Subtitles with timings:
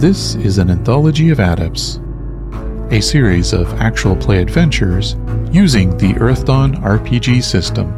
[0.00, 2.00] This is an anthology of adepts,
[2.90, 5.14] a series of actual play adventures
[5.52, 7.92] using the Earthdawn RPG system.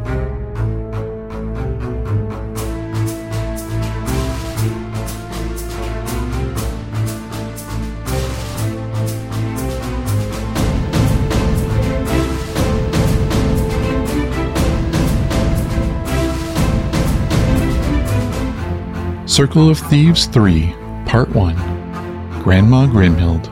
[19.25, 21.72] Circle of Thieves 3, Part 1
[22.43, 23.47] Grandma Grymhilde.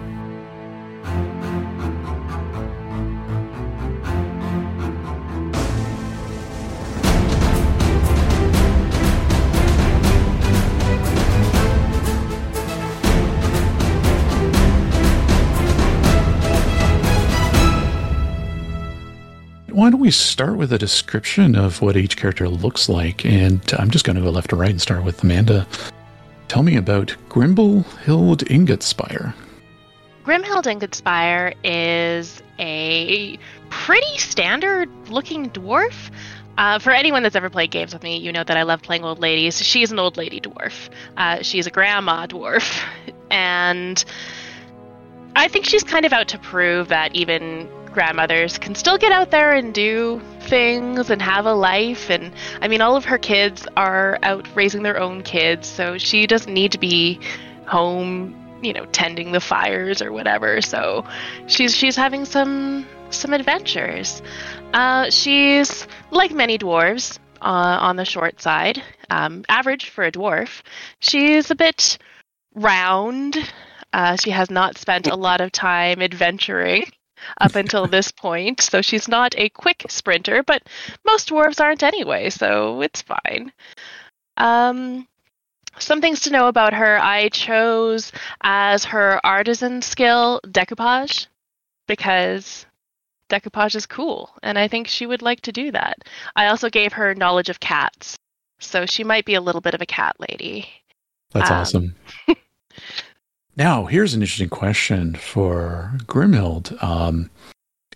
[19.70, 23.26] Why don't we start with a description of what each character looks like?
[23.26, 25.66] And I'm just going to go left to right and start with Amanda.
[26.52, 29.34] Tell me about Grimble-Hild Ingotspire.
[30.26, 36.12] Grymhilde Ingotspire is a pretty standard looking dwarf.
[36.57, 39.05] Uh, for anyone that's ever played games with me, you know that I love playing
[39.05, 39.62] old ladies.
[39.62, 40.90] She's an old lady dwarf.
[41.16, 42.84] Uh, she's a grandma dwarf.
[43.32, 44.04] And
[45.38, 49.32] I think she's kind of out to prove that even grandmothers can still get out
[49.32, 52.10] there and do things and have a life.
[52.10, 56.28] And I mean, all of her kids are out raising their own kids, so she
[56.28, 57.20] doesn't need to be
[57.68, 60.62] home, you know, tending the fires or whatever.
[60.62, 61.06] So
[61.48, 64.22] she's she's having some some adventures.
[64.74, 70.62] Uh, she's like many dwarves uh, on the short side, um, average for a dwarf.
[71.00, 71.97] She's a bit
[72.56, 73.38] round.
[73.94, 76.85] Uh, she has not spent a lot of time adventuring
[77.39, 80.63] up until this point, so she's not a quick sprinter, but
[81.05, 83.51] most dwarves aren't anyway, so it's fine.
[84.37, 85.07] Um,
[85.79, 88.11] some things to know about her I chose
[88.41, 91.27] as her artisan skill decoupage
[91.87, 92.65] because
[93.29, 95.99] decoupage is cool, and I think she would like to do that.
[96.35, 98.17] I also gave her knowledge of cats,
[98.59, 100.67] so she might be a little bit of a cat lady.
[101.31, 101.95] That's Um, awesome.
[103.57, 106.81] now, here's an interesting question for Grymhilde.
[106.84, 107.29] Um,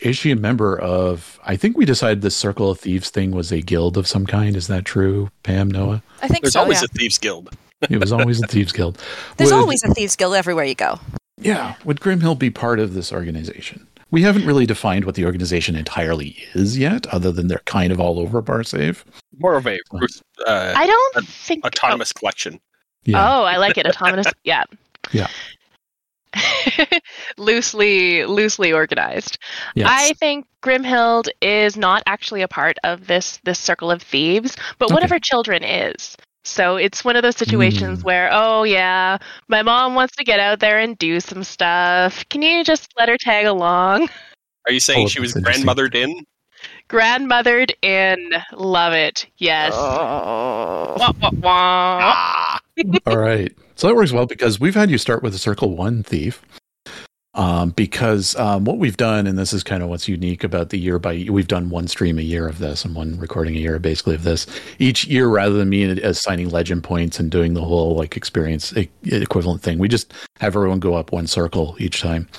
[0.02, 1.40] is she a member of?
[1.46, 4.56] I think we decided the Circle of Thieves thing was a guild of some kind.
[4.56, 6.04] Is that true, Pam, Noah?
[6.22, 6.62] I think There's so.
[6.62, 6.86] always yeah.
[6.86, 7.56] a thieves guild.
[7.90, 9.00] It was always a Thieves Guild.
[9.38, 11.00] There's Would- always a thieves guild everywhere you go.
[11.38, 11.76] Yeah.
[11.84, 13.86] Would Grymhilde be part of this organization?
[14.12, 18.00] We haven't really defined what the organization entirely is yet, other than they're kind of
[18.00, 19.04] all over Barsaive.
[19.40, 22.62] More of a uh, I don't An think autonomous collection.
[23.04, 23.20] Yeah.
[23.20, 23.86] Oh, I like it.
[23.86, 24.28] Autonomous.
[24.44, 24.64] yeah.
[25.12, 25.28] Yeah.
[27.38, 29.38] loosely, loosely organized.
[29.76, 29.88] yes.
[29.90, 34.92] I think Grymhilde is not actually a part of this this circle of thieves, but
[34.92, 36.18] one of her children is.
[36.44, 38.04] So it's one of those situations Mm.
[38.04, 39.18] where, oh yeah,
[39.48, 42.24] my mom wants to get out there and do some stuff.
[42.30, 44.10] Can you just let her tag along?
[44.68, 46.26] Are you saying Oh, she was grandmothered in?
[46.90, 49.26] Grandmothered in, love it.
[49.38, 49.74] Yes.
[49.76, 50.96] Oh.
[51.00, 52.00] Wah, wah, wah.
[52.04, 52.60] Ah,
[53.08, 53.52] All right.
[53.76, 56.42] So that works well because we've had you start with a Circle One thief.
[57.34, 60.80] Um, because um, what we've done, and this is kind of what's unique about the
[60.80, 63.78] year by we've done one stream a year of this and one recording a year
[63.78, 64.48] basically of this.
[64.80, 69.62] Each year, rather than me assigning legend points and doing the whole like experience equivalent
[69.62, 72.30] thing, we just have everyone go up one circle each time.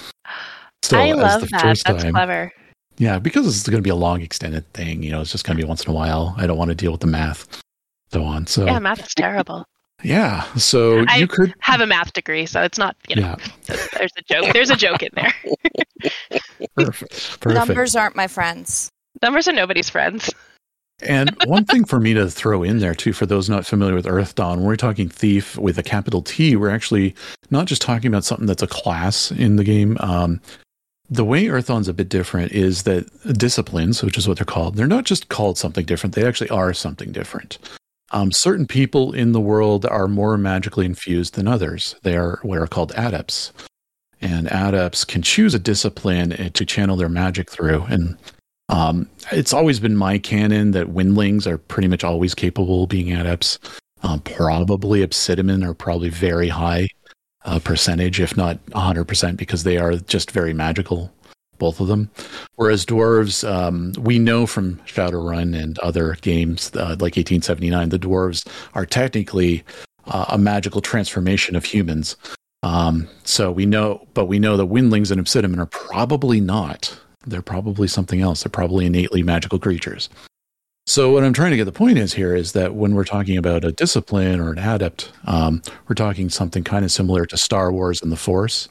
[0.82, 1.60] So I love the that.
[1.60, 2.50] first That's time- clever.
[2.96, 5.02] Yeah, because it's going to be a long extended thing.
[5.02, 6.34] You know, it's just going to be once in a while.
[6.38, 7.60] I don't want to deal with the math,
[8.10, 8.46] so on.
[8.46, 9.66] So Yeah, math is terrible.
[10.06, 12.94] Yeah, so I you could Have a math degree, so it's not.
[13.08, 13.36] You know,
[13.68, 14.52] yeah, there's a joke.
[14.52, 15.34] There's a joke in there.
[16.76, 17.46] perfect, perfect.
[17.46, 18.88] Numbers aren't my friends.
[19.20, 20.32] Numbers are nobody's friends.
[21.02, 24.06] And one thing for me to throw in there too, for those not familiar with
[24.06, 27.16] Earthdawn, when we're talking thief with a capital T, we're actually
[27.50, 29.96] not just talking about something that's a class in the game.
[29.98, 30.40] Um,
[31.10, 34.86] the way Earthdawn's a bit different is that disciplines, which is what they're called, they're
[34.86, 37.58] not just called something different; they actually are something different.
[38.12, 41.96] Um, certain people in the world are more magically infused than others.
[42.02, 43.52] They are what are called adepts,
[44.20, 47.82] and adepts can choose a discipline uh, to channel their magic through.
[47.88, 48.16] And
[48.68, 53.12] um, it's always been my canon that windlings are pretty much always capable of being
[53.12, 53.58] adepts.
[54.02, 56.88] Um, probably obsidimen are probably very high
[57.44, 61.12] uh, percentage, if not 100%, because they are just very magical,
[61.58, 62.10] both of them.
[62.56, 68.46] Whereas dwarves, um, we know from Shadowrun and other games uh, like 1879, the dwarves
[68.74, 69.64] are technically
[70.06, 72.16] uh, a magical transformation of humans.
[72.62, 76.96] Um, so we know, but we know that windlings and obsidimen are probably not.
[77.26, 78.42] They're probably something else.
[78.42, 80.08] They're probably innately magical creatures.
[80.88, 83.36] So what I'm trying to get the point is here is that when we're talking
[83.36, 87.72] about a discipline or an adept, um, we're talking something kind of similar to Star
[87.72, 88.68] Wars and the Force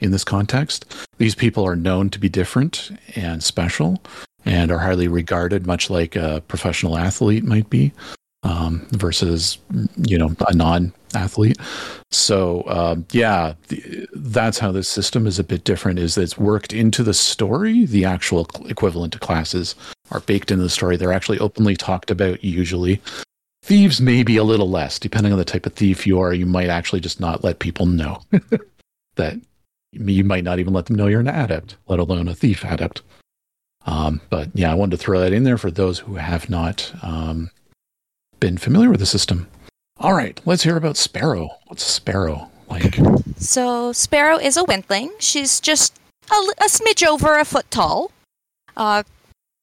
[0.00, 0.94] in this context.
[1.18, 4.02] These people are known to be different and special
[4.44, 7.92] and are highly regarded, much like a professional athlete might be,
[8.42, 9.58] um, versus
[9.98, 11.58] you know a non-athlete.
[12.10, 15.98] So um, yeah, the, that's how this system is a bit different.
[15.98, 17.84] Is that it's worked into the story.
[17.84, 19.74] The actual equivalent to classes
[20.10, 20.96] are baked into the story.
[20.96, 23.00] They're actually openly talked about usually.
[23.62, 26.32] Thieves may be a little less, depending on the type of thief you are.
[26.32, 28.22] You might actually just not let people know
[29.16, 29.38] that
[29.92, 33.02] you might not even let them know you're an adept, let alone a thief adept.
[33.86, 36.92] Um, but yeah, I wanted to throw that in there for those who have not
[37.02, 37.50] um,
[38.38, 39.48] been familiar with the system.
[39.98, 41.50] All right, let's hear about Sparrow.
[41.66, 42.98] What's Sparrow like?
[43.36, 45.12] So Sparrow is a windling.
[45.18, 45.98] She's just
[46.30, 48.12] a, a smidge over a foot tall.
[48.76, 49.02] Uh,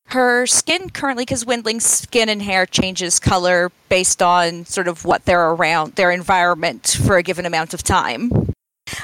[0.09, 5.25] her skin currently, because windlings' skin and hair changes color based on sort of what
[5.25, 8.53] they're around, their environment for a given amount of time.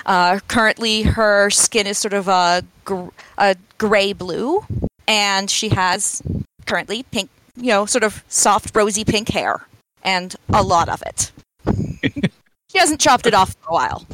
[0.06, 4.66] Uh, currently, her skin is sort of a, gr- a gray blue,
[5.08, 6.22] and she has
[6.66, 9.66] currently pink, you know, sort of soft, rosy pink hair,
[10.04, 11.32] and a lot of it.
[12.72, 14.06] she hasn't chopped it off for a while.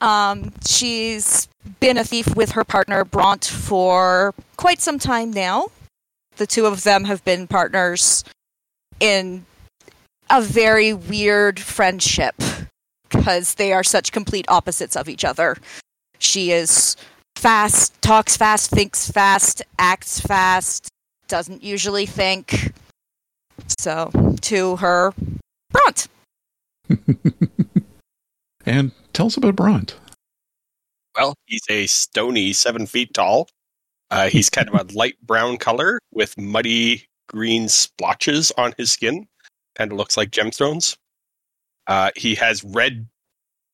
[0.00, 1.48] Um, she's
[1.80, 5.68] been a thief with her partner Bront for quite some time now.
[6.36, 8.22] The two of them have been partners
[9.00, 9.44] in
[10.30, 12.34] a very weird friendship
[13.16, 15.56] because they are such complete opposites of each other.
[16.18, 16.96] She is
[17.36, 20.88] fast, talks fast, thinks fast, acts fast,
[21.28, 22.72] doesn't usually think.
[23.78, 24.10] So,
[24.42, 25.12] to her,
[25.72, 26.08] Bront.
[28.66, 29.94] and tell us about Bront.
[31.16, 33.48] Well, he's a stony seven feet tall.
[34.10, 39.26] Uh, he's kind of a light brown color with muddy green splotches on his skin.
[39.74, 40.96] Kind of looks like gemstones.
[41.86, 43.06] Uh, he has red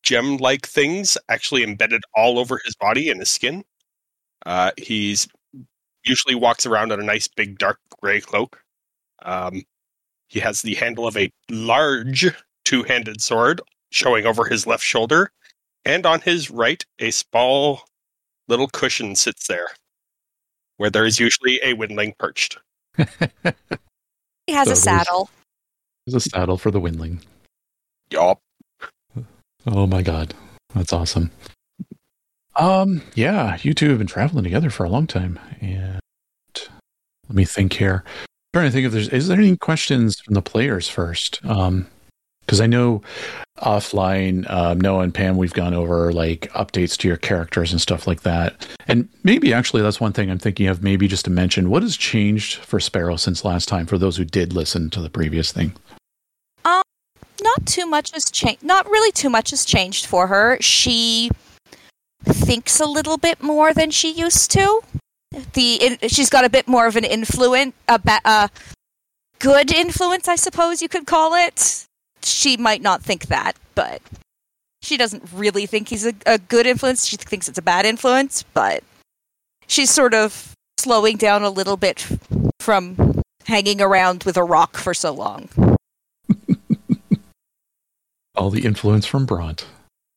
[0.02, 3.64] gem like things actually embedded all over his body and his skin.
[4.44, 5.28] Uh, he's
[6.04, 8.60] usually walks around in a nice big dark gray cloak.
[9.22, 9.62] Um,
[10.28, 12.26] he has the handle of a large
[12.64, 13.60] two handed sword
[13.90, 15.30] showing over his left shoulder,
[15.84, 17.82] and on his right, a small
[18.48, 19.68] little cushion sits there,
[20.78, 22.58] where there is usually a windling perched.
[24.46, 25.30] He has So a saddle.
[26.06, 27.20] There's a saddle for the Windling.
[28.12, 28.40] Yup.
[29.66, 30.34] Oh my god,
[30.74, 31.30] that's awesome.
[32.56, 35.98] Um, yeah, you two have been traveling together for a long time, and
[36.54, 38.04] let me think here.
[38.52, 41.40] trying to think if there's is there any questions from the players first?
[41.46, 41.86] Um,
[42.44, 43.00] because I know
[43.60, 48.06] offline, um, Noah and Pam, we've gone over like updates to your characters and stuff
[48.06, 50.82] like that, and maybe actually that's one thing I'm thinking of.
[50.82, 54.24] Maybe just to mention what has changed for Sparrow since last time for those who
[54.26, 55.72] did listen to the previous thing.
[57.52, 58.62] Not too much has changed.
[58.62, 60.58] Not really too much has changed for her.
[60.60, 61.30] She
[62.24, 64.80] thinks a little bit more than she used to.
[65.54, 68.50] The in, she's got a bit more of an influence, a ba- a
[69.38, 71.86] good influence, I suppose you could call it.
[72.22, 74.02] She might not think that, but
[74.82, 77.06] she doesn't really think he's a, a good influence.
[77.06, 78.84] She thinks it's a bad influence, but
[79.66, 82.06] she's sort of slowing down a little bit
[82.60, 85.48] from hanging around with a rock for so long.
[88.34, 89.64] All the influence from Bront.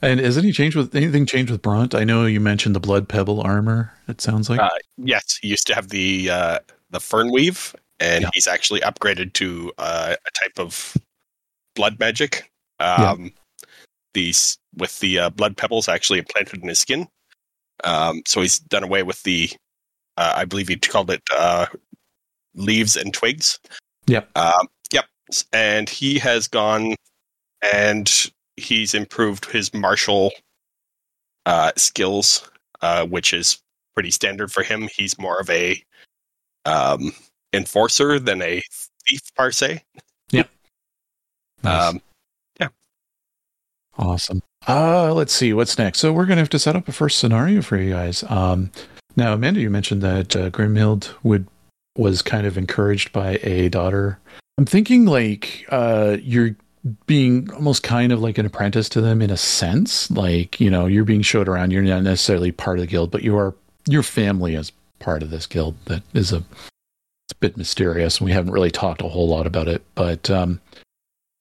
[0.02, 1.96] And has any change with anything changed with Bront?
[1.96, 3.94] I know you mentioned the blood pebble armor.
[4.08, 8.24] It sounds like Uh, yes, he used to have the uh, the fern weave, and
[8.24, 8.30] Yeah.
[8.34, 10.96] he's actually upgraded to uh, a type of
[11.76, 12.52] blood magic.
[12.80, 13.12] Yeah.
[13.12, 13.34] Um,
[14.14, 17.08] These with the uh, blood pebbles actually implanted in his skin.
[17.84, 19.50] Um, so he's done away with the,
[20.16, 21.66] uh, I believe he called it uh,
[22.54, 23.60] leaves and twigs.
[24.08, 24.30] Yep.
[24.38, 25.06] Um, yep.
[25.52, 26.96] And he has gone
[27.62, 30.32] and he's improved his martial
[31.46, 32.50] uh, skills,
[32.82, 33.62] uh, which is
[33.94, 34.88] pretty standard for him.
[34.96, 35.82] He's more of a
[36.66, 37.12] um,
[37.54, 38.62] enforcer than a
[39.08, 39.84] thief per se.
[41.64, 41.84] Nice.
[41.84, 42.02] Um,
[42.60, 42.68] yeah.
[43.98, 44.42] awesome.
[44.68, 46.00] Uh, let's see what's next.
[46.00, 48.24] So we're gonna have to set up a first scenario for you guys.
[48.30, 48.72] Um,
[49.16, 51.48] now, Amanda, you mentioned that uh, Grymhilde would
[51.98, 54.20] was kind of encouraged by a daughter.
[54.58, 56.56] I'm thinking like uh, you're
[57.08, 60.10] being almost kind of like an apprentice to them in a sense.
[60.12, 61.72] Like you know, you're being showed around.
[61.72, 63.56] You're not necessarily part of the guild, but you are
[63.88, 65.76] your family is part of this guild.
[65.86, 68.20] That is a it's a bit mysterious.
[68.20, 70.62] and We haven't really talked a whole lot about it, but um,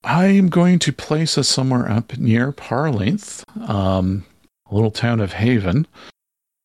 [0.02, 4.24] I am going to place us somewhere up near Parlainth, um,
[4.70, 5.86] a little town of Haven.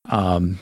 [0.09, 0.59] Um,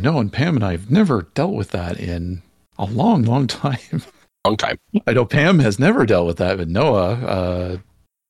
[0.00, 2.42] know, and Pam and I have never dealt with that in
[2.78, 4.02] a long, long time.
[4.46, 4.78] Long time.
[5.06, 7.14] I know Pam has never dealt with that, but Noah.
[7.14, 7.76] Uh,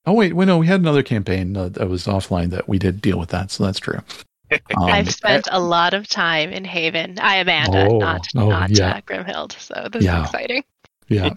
[0.06, 3.02] oh wait, well, no, we had another campaign uh, that was offline that we did
[3.02, 4.00] deal with that, so that's true.
[4.76, 7.18] Um, I've spent a lot of time in Haven.
[7.18, 8.94] I Amanda, Oh, not oh, not yeah.
[8.94, 9.58] uh, Grymhilde.
[9.58, 10.20] So this Yeah.
[10.22, 10.62] is exciting.
[11.08, 11.30] Yeah.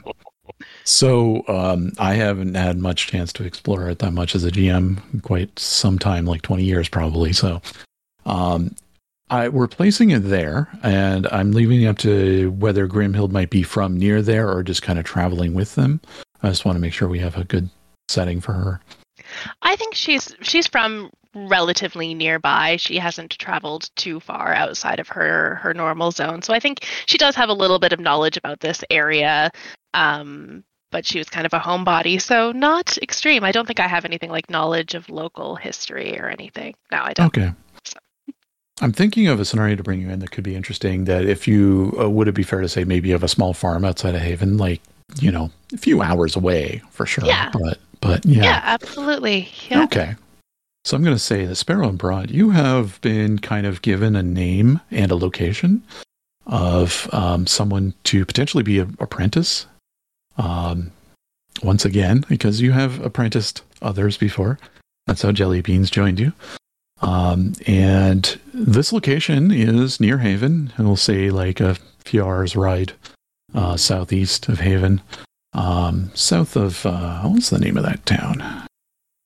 [0.84, 5.24] So um, I haven't had much chance to explore it that much as a GM
[5.24, 7.34] quite some time, like 20 years probably.
[7.34, 7.62] So
[8.28, 8.76] um,
[9.30, 13.64] I we're placing it there, and I'm leaving it up to whether Grymhilde might be
[13.64, 16.02] from near there or just kind of traveling with them.
[16.42, 17.70] I just want to make sure we have a good
[18.08, 18.82] setting for her.
[19.62, 22.78] I think she's she's from relatively nearby.
[22.78, 26.42] She hasn't traveled too far outside of her her normal zone.
[26.42, 29.52] So I think she does have a little bit of knowledge about this area.
[29.94, 33.44] Um but she was kind of a homebody, so not extreme.
[33.44, 36.74] I don't think I have anything like knowledge of local history or anything.
[36.92, 37.28] No, I don't.
[37.28, 37.52] Okay.
[38.82, 41.06] I'm thinking of a scenario to bring you in that could be interesting.
[41.06, 43.54] That if you uh, would it be fair to say maybe you have a small
[43.54, 44.82] farm outside of Haven, like
[45.20, 47.26] you know a few hours away for sure.
[47.26, 47.52] Yeah.
[47.52, 48.44] But but yeah.
[48.44, 49.50] Yeah, absolutely.
[49.70, 49.84] Yeah.
[49.84, 50.16] Okay.
[50.86, 54.16] So I'm going to say that Sparrow and Bront, you have been kind of given
[54.16, 55.84] a name and a location
[56.48, 59.66] of um, someone to potentially be an apprentice.
[60.38, 60.92] Um,
[61.62, 64.58] once again, because you have apprenticed others before.
[65.06, 66.32] That's how Jelly Beans joined you.
[67.02, 70.74] Um, and this location is near Haven.
[70.78, 72.94] And we'll say like a few hours ride
[73.54, 75.02] uh, southeast of Haven.
[75.54, 78.68] Um, south of, uh, what's the name of that town?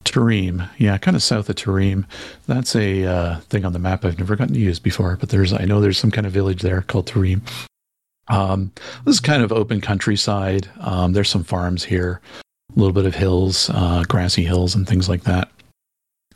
[0.05, 0.69] Tareem.
[0.77, 2.05] Yeah, kind of south of Tareem.
[2.47, 5.53] That's a uh, thing on the map I've never gotten to use before, but there's
[5.53, 7.41] I know there's some kind of village there called Tareem.
[8.27, 8.71] Um,
[9.05, 10.69] this is kind of open countryside.
[10.79, 12.21] Um, there's some farms here,
[12.75, 15.49] a little bit of hills, uh, grassy hills, and things like that.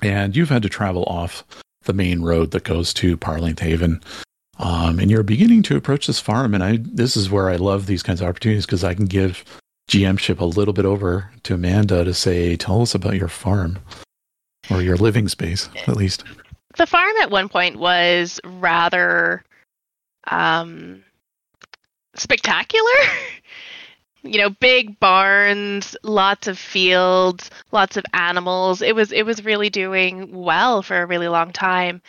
[0.02, 1.44] And you've had to travel off
[1.84, 4.02] the main road that goes to Parlainth Haven.
[4.60, 7.86] Um, and you're beginning to approach this farm, and I this is where I love
[7.86, 9.44] these kinds of opportunities because I can give
[9.90, 13.78] GM ship a little bit over to Amanda to say, tell us about your farm
[14.72, 16.24] or your living space, at least.
[16.76, 19.44] the farm at one point was rather
[20.28, 21.04] um
[22.16, 22.92] spectacular
[24.24, 28.82] you know big barns lots of fields lots of animals.
[28.82, 32.02] It was it was really doing well for a really long time.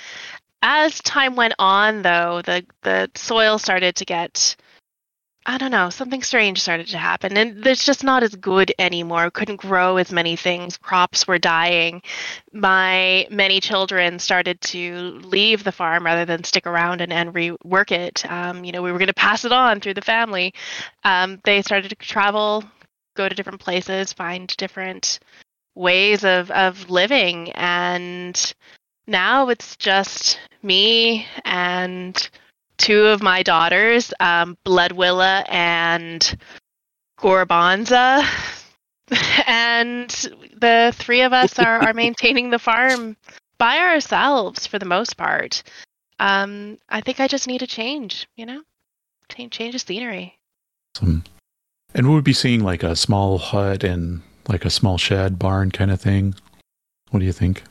[0.63, 4.57] As time went on though the the soil started to get
[5.49, 9.31] I don't know, something strange started to happen, and it's just not as good anymore.
[9.31, 10.77] Couldn't grow as many things.
[10.77, 12.03] Crops were dying.
[12.53, 17.93] My many children started to leave the farm rather than stick around and, and rework
[17.93, 18.31] it.
[18.31, 20.53] Um, you know, we were going to pass it on through the family.
[21.05, 22.63] Um, they started to travel,
[23.17, 25.19] go to different places, find different
[25.75, 28.55] ways of, of living, and
[29.07, 32.29] now it's just me and
[32.79, 36.39] two of my daughters, um, Bloodwilla and
[37.19, 38.25] Gorabonza.
[39.47, 40.11] And
[40.61, 43.17] the three of us are, are maintaining the farm
[43.57, 45.63] by ourselves for the most part.
[46.21, 48.63] Um, I think I just need a change, you know?
[49.31, 50.39] Change, change of scenery.
[50.95, 51.25] Some,
[51.95, 55.71] and we would be seeing like a small hut and like a small shed barn
[55.71, 56.35] kind of thing.
[57.11, 57.63] What do you think?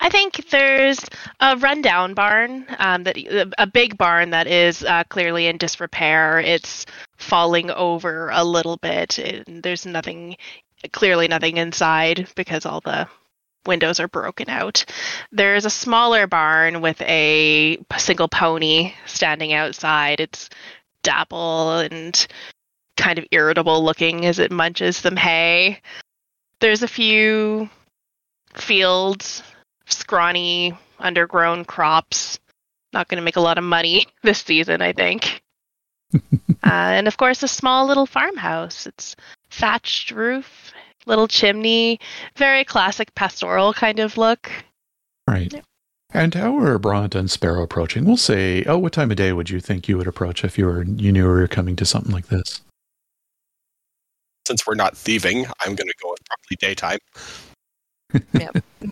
[0.00, 1.00] I think there's
[1.40, 3.16] a rundown barn, um, that
[3.58, 6.40] a big barn that is uh, clearly in disrepair.
[6.40, 6.86] It's
[7.16, 9.18] falling over a little bit.
[9.18, 10.36] And there's nothing,
[10.92, 13.08] clearly nothing inside because all the
[13.66, 14.84] windows are broken out.
[15.32, 20.20] There's a smaller barn with a single pony standing outside.
[20.20, 20.48] It's
[21.02, 22.26] dapple and
[22.96, 25.80] kind of irritable looking as it munches some hay.
[26.60, 27.70] There's a few
[28.54, 29.42] fields,
[29.86, 32.38] scrawny, undergrown crops.
[32.92, 35.42] Not going to make a lot of money this season, I think.
[36.14, 36.18] uh,
[36.62, 38.86] and of course, a small little farmhouse.
[38.86, 39.16] It's
[39.50, 40.72] thatched roof,
[41.06, 42.00] little chimney,
[42.36, 44.50] very classic pastoral kind of look.
[45.28, 45.52] Right.
[45.52, 45.64] Yep.
[46.12, 48.04] And how are Bront and Sparrow approaching?
[48.04, 50.66] We'll say, oh, what time of day would you think you would approach if you
[50.66, 52.60] were you knew we were coming to something like this?
[54.46, 56.98] Since we're not thieving, I'm going to go with probably daytime.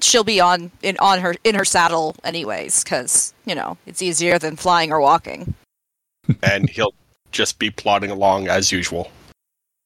[0.03, 4.39] She'll be on in on her in her saddle anyways, because you know it's easier
[4.39, 5.55] than flying or walking.
[6.43, 6.93] and he'll
[7.33, 9.11] just be plodding along as usual.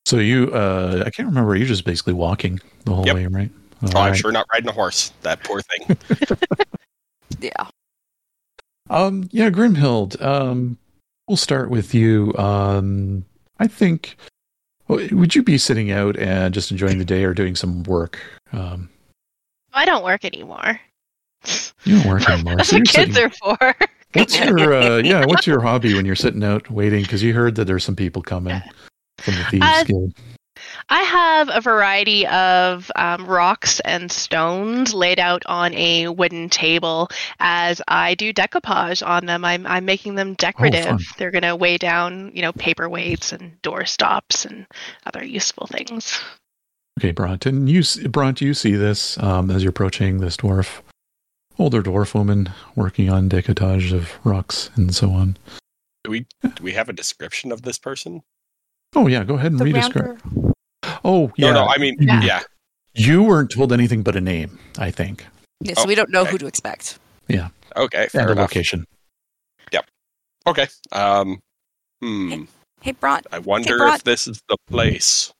[0.06, 1.54] So you, uh, I can't remember.
[1.54, 3.14] You're just basically walking the whole Yep.
[3.14, 3.50] way, right?
[3.82, 4.18] Oh, All I'm right.
[4.18, 5.12] sure not riding a horse.
[5.22, 5.96] That poor thing.
[7.40, 7.66] Yeah.
[8.90, 10.20] Um, yeah, Grymhilde.
[10.22, 10.78] Um,
[11.26, 12.34] we'll start with you.
[12.36, 13.24] Um,
[13.58, 14.16] I think.
[14.88, 18.18] Would you be sitting out and just enjoying the day, or doing some work?
[18.52, 18.90] Um,
[19.72, 20.80] I don't work anymore.
[21.84, 22.56] you don't work anymore.
[22.56, 23.74] That's so what kids sitting- are for.
[24.14, 25.24] What's your uh, yeah?
[25.26, 27.02] What's your hobby when you're sitting out waiting?
[27.02, 28.60] Because you heard that there's some people coming.
[29.18, 30.14] from the Thieves Uh, Guild?
[30.90, 37.08] I have a variety of um, rocks and stones laid out on a wooden table
[37.40, 39.44] as I do decoupage on them.
[39.44, 40.84] I'm, I'm making them decorative.
[40.84, 40.98] fun.
[41.18, 44.66] They're going to weigh down, you know, paperweights and door stops and
[45.06, 46.20] other useful things.
[47.00, 50.80] Okay, Bront, and you, Bront, you see this um, as you're approaching this dwarf,
[51.58, 55.36] older dwarf woman working on decoupage of rocks and so on.
[56.04, 58.22] Do we do we have a description of this person?
[58.94, 60.18] Oh yeah, go ahead and The read rounder-
[61.04, 61.66] Oh yeah, No, no.
[61.70, 62.22] I mean, Yeah.
[62.22, 62.42] yeah.
[62.94, 65.24] you weren't told anything but a name, I think,
[65.60, 66.32] Yeah, so Oh, we don't know okay.
[66.32, 66.98] who to expect.
[67.28, 67.48] Yeah.
[67.76, 68.50] Okay, fair and a enough.
[68.50, 68.84] location.
[69.72, 69.86] Yep.
[70.46, 70.66] Okay.
[70.92, 71.40] Um.
[72.02, 72.44] Hmm.
[72.82, 73.94] Hey, Bron, I wonder Brock.
[73.96, 75.32] if this is the place.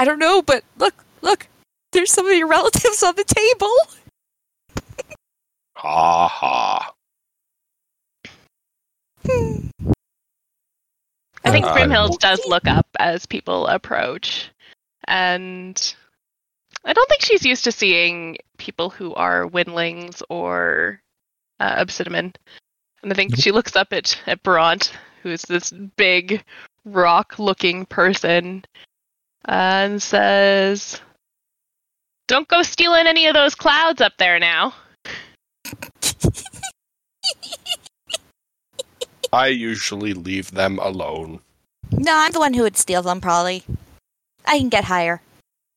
[0.00, 1.46] I don't know, but look, look.
[1.92, 3.76] There's some of your relatives on the table.
[5.76, 6.92] Ha ha.
[11.44, 14.48] I think Uh, Grimhills does look up as people approach.
[15.06, 15.94] And
[16.86, 21.02] I don't think she's used to seeing people who are windlings or
[21.58, 22.34] uh, obsidimen.
[23.02, 24.92] And I think she looks up at, at Bront,
[25.22, 26.42] who's this big
[26.86, 28.64] rock looking person,
[29.44, 31.00] and says,
[32.28, 34.74] Don't go stealing any of those clouds up there now.
[39.32, 41.40] I usually leave them alone.
[41.92, 43.64] No, I'm the one who would steal them, probably.
[44.46, 45.20] I can get higher.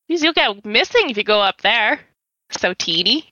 [0.08, 2.00] You'll get missing if you go up there.
[2.50, 3.30] So teeny.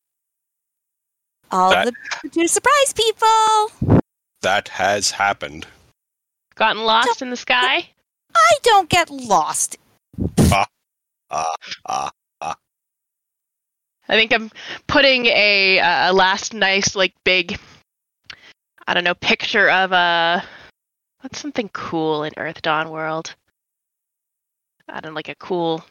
[1.51, 3.99] All That- the to surprise people.
[4.43, 5.67] That has happened.
[6.55, 7.91] Gotten lost in the sky.
[8.35, 9.77] I don't get lost.
[10.51, 10.67] Ah,
[14.09, 14.51] I think I'm
[14.87, 17.59] putting a a last nice like big
[18.87, 20.45] I don't know picture of a
[21.21, 23.35] what's something cool in Earthdawn world.
[24.89, 25.85] I don't like a cool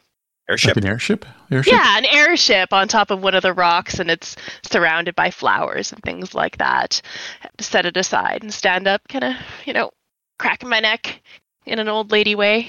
[0.48, 0.76] airship.
[0.76, 1.26] Like an airship?
[1.50, 1.72] Airship?
[1.72, 5.92] yeah an airship on top of one of the rocks and it's surrounded by flowers
[5.92, 7.02] and things like that.
[7.40, 9.90] I have to set it aside and stand up, kind of you know
[10.38, 11.22] cracking my neck
[11.66, 12.68] in an old lady way.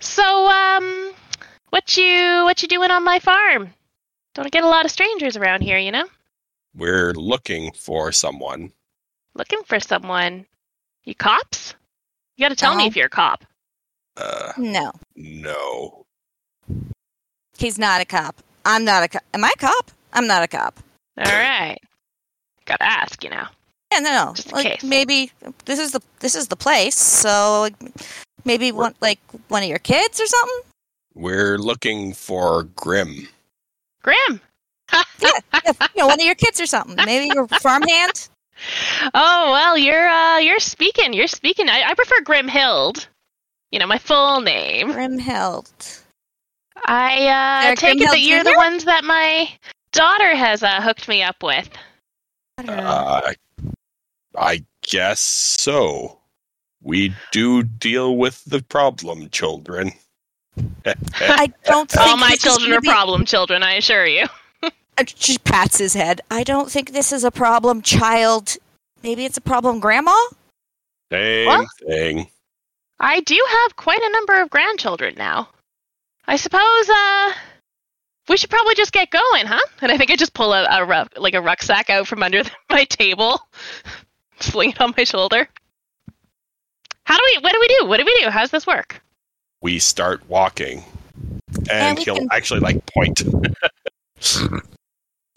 [0.00, 1.12] So um,
[1.70, 3.70] what you what you doing on my farm?
[4.34, 6.06] Don't get a lot of strangers around here, you know.
[6.74, 8.72] We're looking for someone.
[9.34, 10.46] Looking for someone.
[11.04, 11.74] You cops?
[12.36, 13.44] You gotta tell me if you're a cop.
[14.16, 16.04] Uh, No, no.
[17.56, 18.36] he's not a cop.
[18.64, 19.22] I'm not a cop.
[19.34, 19.90] Am I a cop?
[20.12, 20.78] I'm not a cop.
[21.18, 21.80] Alright.
[22.66, 23.46] Gotta ask, you know.
[23.92, 24.32] Yeah, no, no.
[24.34, 24.84] Just in Like case.
[24.84, 25.32] maybe
[25.64, 26.96] this is the this is the place.
[26.96, 27.74] So like,
[28.44, 30.60] maybe one like one of your kids or something.
[31.14, 33.28] We're looking for Grim.
[34.02, 34.40] Grim!
[35.20, 36.96] Yeah, you know, one of your kids or something.
[37.04, 38.28] Maybe your farmhand.
[39.14, 41.12] Oh well you're uh you're speaking.
[41.12, 41.68] You're speaking.
[41.68, 43.06] I, I prefer Grymhilde.
[43.70, 44.92] You know, my full name.
[44.92, 46.02] Grymhilde.
[46.86, 49.48] I uh Eric take it that you're the ones that my
[49.92, 51.68] daughter has uh, hooked me up with.
[52.58, 53.32] Uh,
[54.36, 56.17] I guess so.
[56.88, 59.92] We do deal with the problem children.
[60.86, 64.24] I don't think All my children are be- problem children, I assure you.
[64.96, 66.22] Uh, She pats his head.
[66.28, 68.56] I don't think this is a problem, child.
[69.04, 70.16] Maybe it's a problem, grandma.
[71.12, 71.68] Same What?
[71.86, 72.26] thing.
[72.98, 75.50] I do have quite a number of grandchildren now.
[76.26, 77.32] I suppose uh
[78.28, 79.60] we should probably just get going, huh?
[79.82, 82.42] And I think I just pull a, a ru- like a rucksack out from under
[82.42, 83.40] the, my table,
[84.40, 85.48] sling it on my shoulder.
[87.08, 87.38] How do we?
[87.42, 87.86] What do we do?
[87.86, 88.28] What do we do?
[88.28, 89.00] How's this work?
[89.62, 90.84] We start walking.
[91.70, 93.22] And And he'll can- actually like point.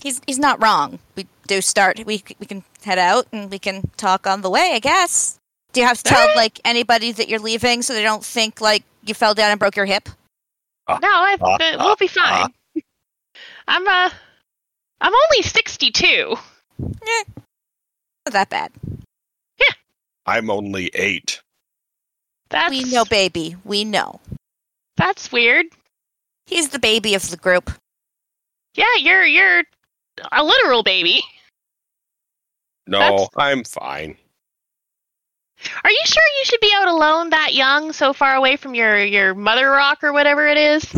[0.01, 0.97] He's he's not wrong.
[1.15, 2.03] We do start.
[2.05, 4.71] We we can head out and we can talk on the way.
[4.73, 5.37] I guess.
[5.73, 8.83] Do you have to tell like anybody that you're leaving so they don't think like
[9.05, 10.09] you fell down and broke your hip?
[10.89, 12.83] No, I, Ah, uh, we'll be ah, fine.
[13.67, 14.09] I'm uh,
[15.01, 16.35] I'm only sixty-two.
[16.79, 17.27] Not
[18.33, 18.71] that bad.
[19.59, 19.73] Yeah.
[20.25, 21.40] I'm only eight.
[22.51, 23.55] That's We know, baby.
[23.65, 24.19] We know.
[24.97, 25.65] that's weird.
[26.45, 27.71] He's the baby of the group.
[28.75, 29.63] Yeah, you're you're
[30.31, 31.21] a literal baby.
[32.87, 34.17] No, That's- I'm fine.
[35.83, 38.97] Are you sure you should be out alone that young, so far away from your
[39.03, 40.85] your mother rock or whatever it is?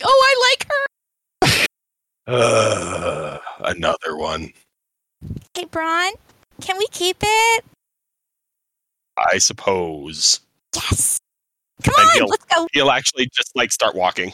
[0.00, 0.54] Oh, I
[1.50, 1.66] like her.
[2.28, 4.52] Uh, another one.
[5.54, 6.12] Hey, Bront,
[6.60, 7.64] can we keep it?
[9.32, 10.40] I suppose.
[10.74, 11.18] Yes.
[11.82, 12.66] Come And on, he'll- let's go.
[12.72, 14.32] He'll actually just like start walking.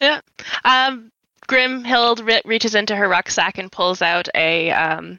[0.00, 0.20] Yeah.
[0.64, 1.10] Um,
[1.48, 5.18] Grymhilde re- reaches into her rucksack and pulls out a um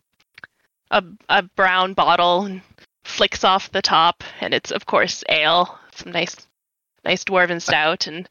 [0.92, 2.62] a a brown bottle and
[3.04, 6.36] flicks off the top, and it's of course ale some nice,
[7.04, 8.28] nice dwarven stout, and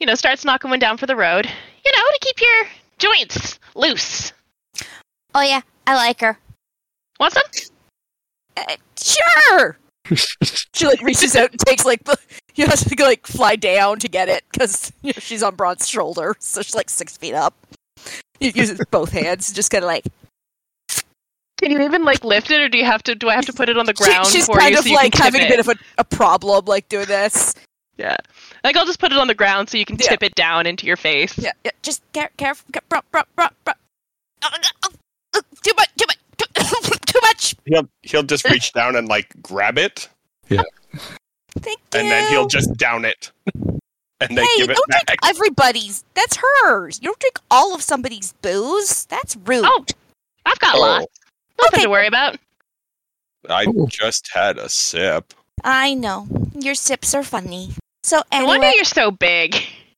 [0.00, 1.46] you know starts knocking one down for the road.
[1.46, 4.32] You know to keep your joints loose.
[5.34, 6.38] Oh yeah, I like her.
[7.20, 7.42] Want some?
[8.68, 9.78] Uh, sure.
[10.74, 12.16] she like reaches out and takes like the
[12.54, 15.86] you have to like fly down to get it because you know, she's on Bront's
[15.86, 17.54] shoulder, so she's like six feet up.
[18.40, 20.04] You use both hands, just kind of like
[21.60, 23.14] Can you even like lift it, or do you have to?
[23.14, 24.84] Do I have to put it on the she- ground she's for kind you of
[24.84, 27.54] so you like having a bit of a, a problem like doing this.
[27.96, 28.16] Yeah,
[28.62, 30.06] like I'll just put it on the ground so you can Yeah.
[30.10, 31.36] tip it down into your face.
[31.36, 31.72] Yeah, yeah.
[31.82, 32.64] Just care, careful.
[32.72, 33.74] Care, bro, bro, bro, bro.
[34.40, 34.72] Too much,
[35.62, 36.06] too much, too, too
[37.38, 37.54] much.
[37.64, 40.08] He'll he'll just reach down and like grab it,
[40.48, 40.60] Thank
[41.64, 42.00] you.
[42.00, 45.06] and then he'll just down it, and then hey, give it don't back.
[45.06, 46.04] drink everybody's.
[46.14, 46.98] That's hers.
[47.02, 49.06] You don't drink all of somebody's booze.
[49.06, 49.64] That's rude.
[49.64, 49.84] Oh,
[50.46, 51.06] I've got Oh, lots.
[51.60, 51.82] Nothing Okay.
[51.84, 52.36] to worry about.
[53.48, 55.34] I just had a sip.
[55.64, 56.26] I know.
[56.58, 57.70] Your sips are funny.
[58.02, 59.56] So No wonder you're so big.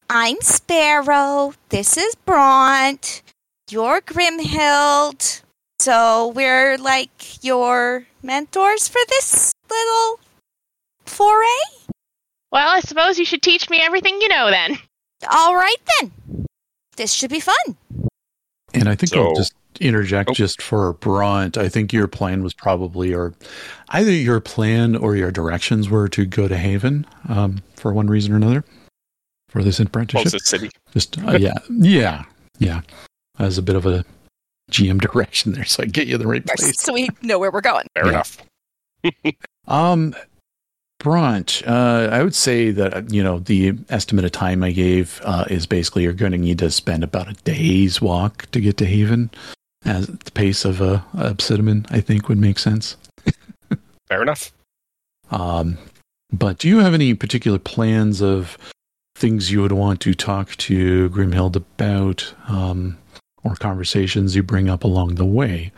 [0.09, 1.55] I'm Sparrow.
[1.69, 3.23] This is Bront.
[3.71, 5.43] You're Grymhilde.
[5.81, 10.21] So we're like your mentors for this little
[11.07, 11.89] foray.
[12.53, 14.79] Well, I suppose you should teach me everything you know then.
[15.33, 16.13] All right then.
[16.99, 17.55] This should be fun.
[18.75, 20.35] And I think I'll just interject Oh.
[20.35, 21.57] just for Bront.
[21.57, 23.33] I think your plan was probably, or
[23.89, 28.35] either your plan or your directions were to go to Haven um, for one reason
[28.35, 28.65] or another
[29.49, 30.25] for this apprenticeship.
[30.25, 30.71] Closest city.
[30.93, 32.25] Just uh, yeah, yeah,
[32.59, 32.83] yeah.
[33.39, 34.05] As a bit of a
[34.71, 36.81] GM direction there, so I get you the right place.
[36.81, 37.87] So we know where we're going.
[37.95, 38.11] Fair Yeah.
[38.11, 38.39] enough.
[39.69, 40.15] Um,
[41.01, 41.67] Brunch.
[41.67, 45.45] Uh, I would say that uh, you know the estimate of time I gave uh,
[45.49, 48.87] is basically you're going to need to spend about a day's walk to get to
[48.87, 49.31] Haven.
[49.87, 52.97] As the pace of a, a obsidiman, I think would make sense.
[54.09, 54.53] Fair enough.
[55.31, 55.79] Um,
[56.33, 58.59] but do you have any particular plans of
[59.15, 62.99] things you would want to talk to Grymhilde about, um,
[63.45, 65.73] or conversations you bring up along the way?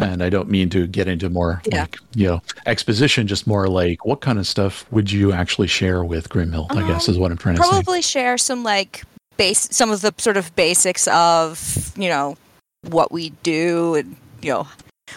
[0.00, 1.82] And I don't mean to get into more Yeah.
[1.82, 6.04] like you know exposition, just more like what kind of stuff would you actually share
[6.04, 6.70] with Grymhilde?
[6.72, 7.68] I guess Um, is what I'm trying to say.
[7.68, 9.02] Probably share some like
[9.36, 12.36] base, some of the sort of basics of you know
[12.82, 14.68] what we do and you know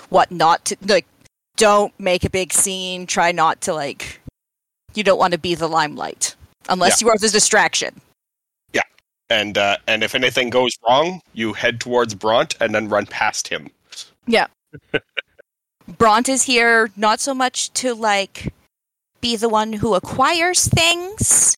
[0.10, 1.05] what not to like.
[1.57, 3.05] Don't make a big scene.
[3.05, 4.19] Try not to like.
[4.95, 6.36] You don't want to be the limelight
[6.69, 8.01] unless you are the distraction.
[9.32, 13.48] And uh, and if anything goes wrong, you head towards Bront and then run past
[13.48, 13.70] him.
[14.28, 14.48] Yeah.
[15.89, 18.54] Bront is here not so much to like
[19.22, 21.56] be the one who acquires things.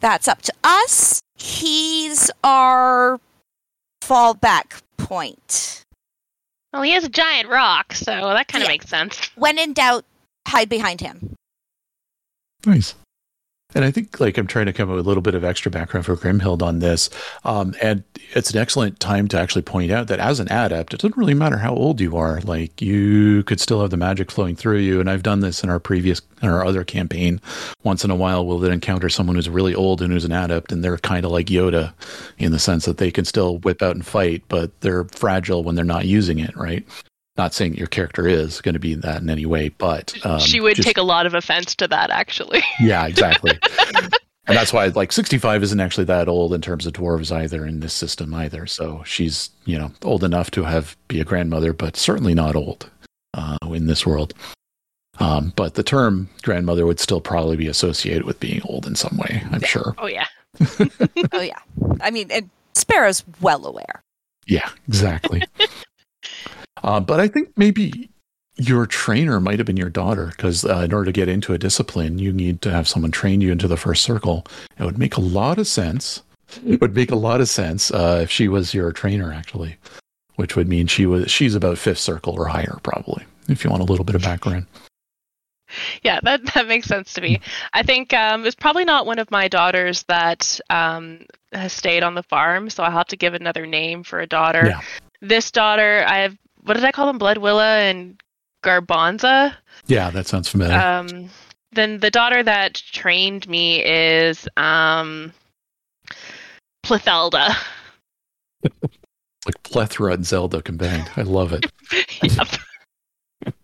[0.00, 1.20] That's up to us.
[1.36, 3.20] He's our
[4.02, 5.84] fallback point.
[6.72, 8.72] Well, he is a giant rock, so that kind of Yeah.
[8.72, 9.30] makes sense.
[9.36, 10.04] When in doubt,
[10.48, 11.36] hide behind him.
[12.66, 12.94] Nice.
[13.74, 15.70] And I think like I'm trying to come up with a little bit of extra
[15.70, 17.10] background for Grymhilde on this.
[17.44, 18.02] Um, and
[18.34, 21.34] it's an excellent time to actually point out that as an adept, it doesn't really
[21.34, 22.40] matter how old you are.
[22.40, 25.00] Like you could still have the magic flowing through you.
[25.00, 27.40] And I've done this in our previous, in our other campaign.
[27.82, 30.72] Once in a while, we'll then encounter someone who's really old and who's an adept,
[30.72, 31.92] and they're kind of like Yoda
[32.38, 35.74] in the sense that they can still whip out and fight, but they're fragile when
[35.74, 36.56] they're not using it.
[36.56, 36.86] Right.
[37.36, 40.60] Not saying your character is going to be that in any way, but um, she
[40.60, 42.62] would just- take a lot of offense to that, actually.
[42.80, 43.58] yeah, exactly.
[44.46, 47.80] and that's why like 65 isn't actually that old in terms of dwarves either in
[47.80, 48.66] this system either.
[48.66, 52.90] So she's, you know, old enough to have be a grandmother, but certainly not old
[53.34, 54.34] uh, in this world.
[55.18, 59.16] Um, but the term grandmother would still probably be associated with being old in some
[59.16, 59.94] way, I'm sure.
[59.98, 60.26] Oh yeah.
[61.32, 61.58] oh yeah.
[62.00, 64.02] I mean, and Sparrow's well aware.
[64.46, 65.42] Yeah, exactly.
[66.82, 68.10] uh, but I think maybe
[68.56, 71.58] your trainer might have been your daughter because uh, in order to get into a
[71.58, 74.44] discipline, you need to have someone train you into the first circle.
[74.78, 76.22] It would make a lot of sense.
[76.66, 79.76] It would make a lot of sense uh, if she was your trainer, actually,
[80.36, 83.24] which would mean she was she's about fifth circle or higher, probably.
[83.48, 84.66] If you want a little bit of background.
[86.02, 87.40] Yeah, that that makes sense to me.
[87.72, 92.14] I think um, it's probably not one of my daughters that um, has stayed on
[92.14, 94.66] the farm, so I'll have to give another name for a daughter.
[94.66, 94.80] Yeah.
[95.22, 97.18] This daughter, I have what did I call them?
[97.18, 98.20] Blood Bloodwilla and
[98.62, 99.56] Garbanza.
[99.86, 100.78] Yeah, that sounds familiar.
[100.78, 101.30] Um,
[101.72, 105.32] then the daughter that trained me is um,
[106.84, 107.56] Plethelda.
[109.46, 111.10] like plethora and Zelda combined.
[111.16, 111.66] I love it.
[112.22, 112.48] yep.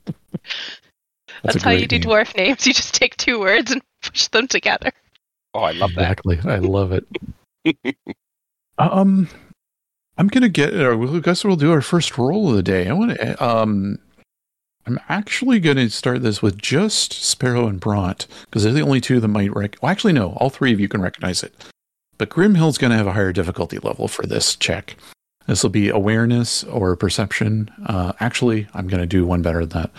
[1.43, 2.09] That's, That's how you do name.
[2.09, 2.67] dwarf names.
[2.67, 4.91] You just take two words and push them together.
[5.55, 6.19] Oh, I love that.
[6.25, 6.41] Exactly.
[6.45, 7.07] I love it.
[8.79, 9.29] um,
[10.19, 10.75] I'm gonna get.
[10.75, 12.89] Or I guess we'll do our first roll of the day.
[12.89, 13.45] I want to.
[13.45, 13.99] Um,
[14.87, 19.21] I'm actually to start this with just Sparrow and Bront because they're the only two
[19.21, 19.77] that might rec.
[19.83, 21.55] Well, actually, no, all three of you can recognize it.
[22.17, 24.97] But Grymhilde's going to have a higher difficulty level for this check.
[25.47, 27.71] This will be awareness or perception.
[27.85, 29.91] Uh, actually, I'm to do one better than that.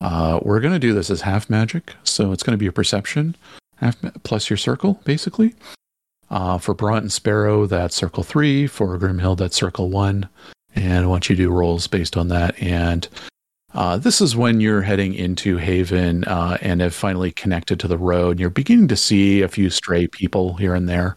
[0.00, 3.34] Uh, we're to do this as half magic, so it's to be a perception
[3.80, 5.54] half ma- plus your circle, basically.
[6.30, 8.66] Uh, for Bront and Sparrow, that's circle three.
[8.66, 10.28] For Grymhilde, that's circle one.
[10.74, 12.60] And I want you to do rolls based on that.
[12.62, 13.08] And
[13.74, 17.98] uh, this is when you're heading into Haven uh, and have finally connected to the
[17.98, 18.38] road.
[18.38, 21.16] You're beginning to see a few stray people here and there.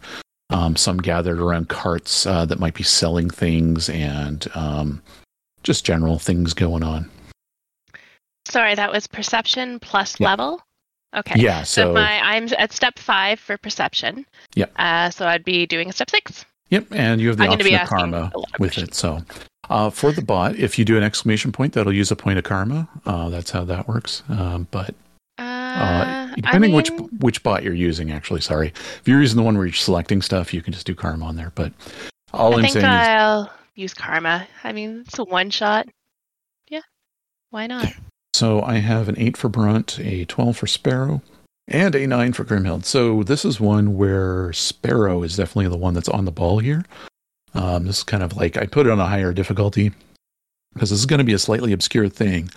[0.50, 5.02] Um, some gathered around carts uh, that might be selling things and um,
[5.64, 7.10] just general things going on.
[8.46, 10.30] Sorry, that was perception plus Yeah.
[10.30, 10.62] level.
[11.14, 11.40] Okay.
[11.40, 14.26] Yeah, So, so my I'm at step five for perception.
[14.56, 14.72] Yep.
[14.78, 16.46] Uh, so I'd be doing a step six.
[16.70, 18.94] Yep, and you have the I'm option of karma of with it.
[18.96, 19.20] So,
[19.70, 22.46] uh, for the bot, if you do an exclamation point, that'll use a point of
[22.46, 22.88] karma.
[23.06, 24.24] Uh, that's how that works.
[24.30, 24.96] Um, but
[25.38, 25.46] Uh, uh,
[26.32, 29.66] I depending which which bot you're using, actually, sorry, if you're using the one where
[29.66, 31.52] you're selecting stuff, you can just do karma on there.
[31.56, 31.74] But
[32.34, 34.48] all I I'm think saying is, I'll use karma.
[34.64, 35.88] I mean, it's a one shot.
[36.70, 36.82] Yeah.
[37.50, 37.92] Why not?
[38.42, 41.22] So I have an eight for Bront, a twelve for Sparrow,
[41.68, 42.86] and a nine for Grymhilde.
[42.86, 46.84] So this is one where Sparrow is definitely the one that's on the ball here.
[47.54, 49.92] Um, this is kind of like I put it on a higher difficulty
[50.74, 52.50] because this is going to be a slightly obscure thing.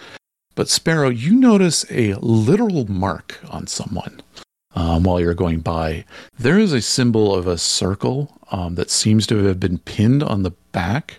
[0.54, 4.22] But Sparrow, you notice a literal mark on someone
[4.74, 6.06] um, while you're going by.
[6.38, 10.44] There is a symbol of a circle um, that seems to have been pinned on
[10.44, 11.18] the back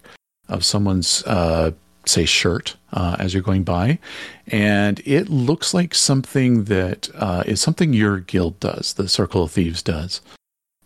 [0.50, 1.74] of someone's, uh,
[2.08, 4.00] say, shirt uh, as you're going by.
[4.48, 9.52] And it looks like something that uh, is something your guild does, the Circle of
[9.52, 10.22] Thieves does.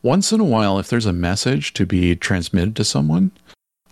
[0.01, 3.31] Once in a while, if there's a message to be transmitted to someone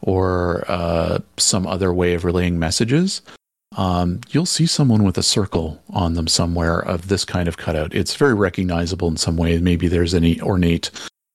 [0.01, 3.21] or uh, some other way of relaying messages,
[3.75, 7.93] um, you'll see someone with a circle on them somewhere of this kind of cutout.
[7.93, 9.59] It's very recognizable in some way.
[9.59, 10.89] Maybe there's any ornate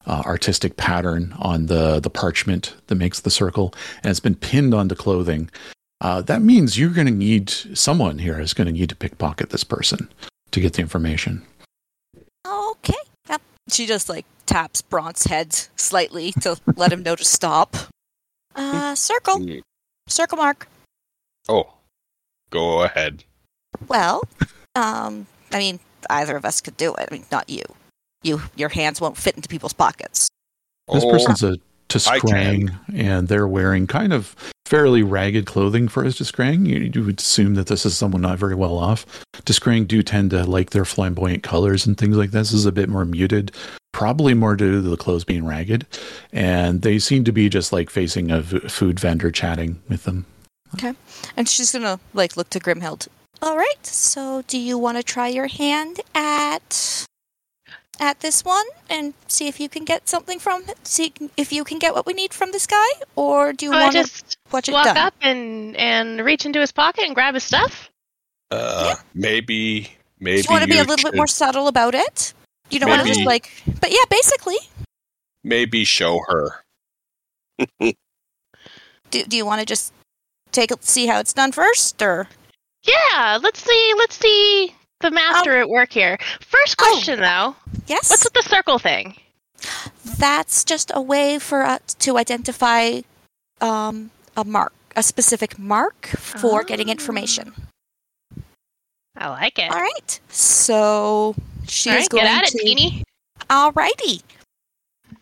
[0.07, 4.75] uh, artistic pattern on the, the parchment that makes the circle, and it's been pinned
[4.75, 5.51] onto clothing.
[6.03, 9.51] Uh, that means you're going to need someone here is going to need to pickpocket
[9.51, 10.11] this person
[10.51, 11.47] to get the information.
[12.45, 12.93] Okay.
[13.31, 13.41] Yep.
[13.71, 17.77] She just like taps Bront's head slightly to let him know to stop.
[18.57, 19.39] Uh, circle.
[19.39, 19.63] Mm.
[20.09, 20.67] Circle mark.
[21.49, 21.73] Oh,
[22.51, 23.23] go ahead.
[23.87, 24.23] Well,
[24.75, 25.79] um, I mean,
[26.11, 27.09] either of us could do it.
[27.11, 27.63] I mean, not you.
[28.25, 30.29] You, your hands won't fit into people's pockets.
[30.93, 31.61] This Oh, person's a can.
[31.89, 34.35] T'skrang, and they're wearing kind of
[34.73, 36.67] fairly ragged clothing for a T'skrang.
[36.67, 39.05] You, you would assume that this is someone not very well off.
[39.45, 42.53] T'skrang do tend to like their flamboyant colors and things like this.
[42.53, 43.53] This is a bit more muted,
[43.93, 45.87] probably more due to the clothes being ragged.
[46.33, 50.25] And they seem to be just like facing a food vendor chatting with them.
[50.73, 50.95] Okay.
[51.37, 53.09] And she's gonna like look to Grymhilde.
[53.43, 53.85] All right.
[53.85, 57.05] So, do you want to try your hand at
[58.01, 60.87] at this one and see if you can get something from it?
[60.87, 63.79] See if you can get what we need from this guy, or do you So
[63.79, 64.97] want to just watch it walk done?
[64.97, 67.91] up and and reach into his pocket and grab his stuff.
[68.51, 71.95] Uh, maybe, maybe Do you want to be a you little bit more subtle about
[71.95, 72.35] it?
[72.71, 73.51] You don't want to just like,
[73.81, 74.57] but yeah, basically.
[75.45, 76.65] Maybe show her.
[79.11, 79.93] Do Do you want to just
[80.53, 82.29] take a, see how it's done first, or
[82.83, 83.95] Yeah, let's see.
[83.97, 86.19] Let's see the master at work here.
[86.41, 86.85] First Oh.
[86.93, 87.55] question though,
[87.87, 88.09] yes?
[88.11, 89.17] what's with the circle thing?
[90.19, 93.01] That's just a way for us to identify
[93.61, 97.53] um, a mark, a specific mark for getting information.
[99.17, 99.71] I like it.
[99.71, 100.21] All right.
[100.31, 101.35] So
[101.69, 102.59] she's All right, going get at it, to.
[102.59, 103.05] Teeny.
[103.49, 104.23] Alrighty.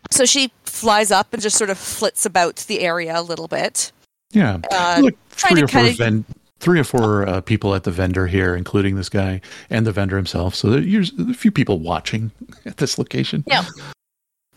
[0.09, 3.91] So she flies up and just sort of flits about the area a little bit.
[4.31, 4.59] Yeah.
[4.71, 6.25] Uh, Look, three or four, kinda- ven-
[6.61, 10.15] three or four uh, people at the vendor here, including this guy and the vendor
[10.15, 10.55] himself.
[10.55, 12.31] So there's a few people watching
[12.65, 13.43] at this location.
[13.47, 13.65] Yeah.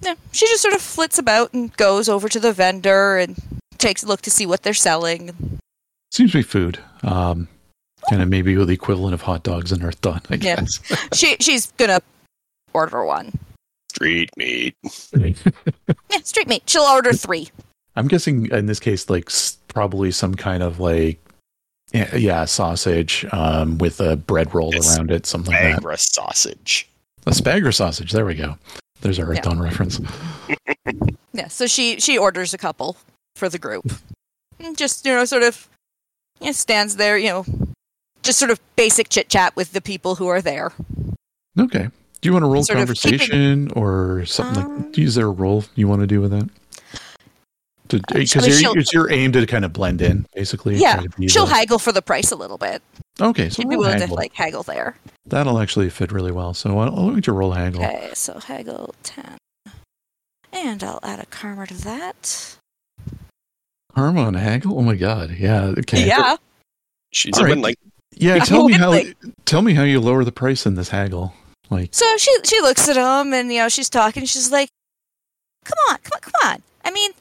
[0.03, 3.37] yeah, she just sort of flits about and goes over to the vendor and
[3.79, 5.59] takes a look to see what they're selling.
[6.13, 6.79] Seems to be food.
[7.03, 7.49] Um,
[8.11, 10.57] kind of maybe the equivalent of hot dogs in Earthdawn, I Yeah.
[10.57, 10.79] guess.
[11.15, 12.01] She she's gonna
[12.75, 13.33] order one.
[13.91, 14.75] Street meat.
[15.15, 16.65] Yeah, street meat.
[16.67, 17.49] She'll order three.
[17.97, 19.31] I'm guessing in this case, like
[19.69, 21.19] probably some kind of like,
[21.95, 24.97] yeah, yeah sausage um, with a bread roll Yes.
[24.99, 25.77] around it, something like that.
[25.79, 26.89] Agra sausage.
[27.27, 28.13] A spagger sausage.
[28.13, 28.59] There we go.
[29.01, 29.59] There's our Earth Yeah.
[29.63, 30.01] Reference.
[31.33, 32.97] Yeah, so she she orders a couple
[33.35, 33.91] for the group.
[34.77, 35.69] Just you know, sort of,
[36.41, 37.45] you know, stands there, you know,
[38.23, 40.73] just sort of basic chit chat with the people who are there.
[41.59, 41.89] Okay.
[42.21, 44.99] Do you want to roll Sort of keeping- conversation or something Um, like?
[44.99, 46.49] Is there a role you want to do with that?
[47.89, 50.77] Because I mean, you're, she'll- it's your aim to kind of blend in, basically.
[50.77, 52.83] Yeah, try to be she'll the- haggle for the price a little bit.
[53.21, 54.97] Okay, so She'd be roll willing to like haggle there.
[55.27, 56.55] That'll actually fit really well.
[56.55, 57.85] So I'll, I'll let you roll haggle.
[57.85, 59.37] Okay, so haggle ten,
[60.53, 62.57] and I'll add a karma to that.
[63.95, 64.79] Karma on haggle?
[64.79, 65.31] Oh my god.
[65.39, 65.67] Yeah.
[65.79, 66.07] Okay.
[66.07, 66.37] Yeah,
[67.13, 67.57] She's All right.
[67.57, 67.77] like
[68.13, 68.39] Yeah.
[68.45, 68.91] Tell me how.
[68.91, 69.15] willing.
[69.45, 71.33] Tell me how you lower the price in this haggle.
[71.71, 74.25] Like, So she she looks at him and you know she's talking.
[74.25, 74.69] She's like,
[75.65, 76.63] "Come on, come on, come on!
[76.85, 77.13] I mean,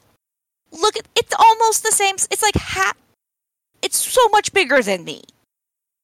[0.80, 2.16] look at it's almost the same.
[2.30, 2.94] It's like ha-
[3.82, 5.22] It's so much bigger than me.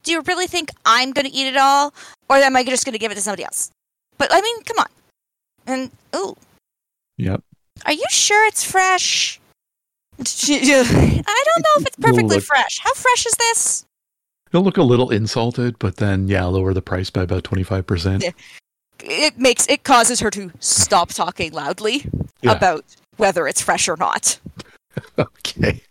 [0.03, 1.93] Do you really think I'm gonna eat it all,
[2.29, 3.71] or am I just gonna give it to somebody else?
[4.19, 4.87] But I mean, come on.
[5.67, 6.37] And ooh,
[7.17, 7.43] yep.
[7.87, 9.39] are you sure it's fresh?
[10.21, 12.45] I don't know if it's perfectly Look.
[12.45, 12.79] fresh.
[12.83, 13.85] How fresh is this?
[14.53, 17.87] You'll look a little insulted, but then yeah, lower the price by about twenty five
[17.87, 18.25] percent.
[19.03, 22.05] It makes it causes her to stop talking loudly
[22.43, 22.53] Yeah.
[22.53, 22.85] about
[23.17, 24.39] whether it's fresh or not.
[25.19, 25.83] Okay.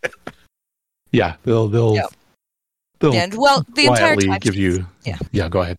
[1.12, 1.96] yeah, they'll they'll
[2.98, 4.86] they'll And well, the entire time give you.
[5.04, 5.18] yeah.
[5.32, 5.48] Yeah.
[5.48, 5.76] Go ahead.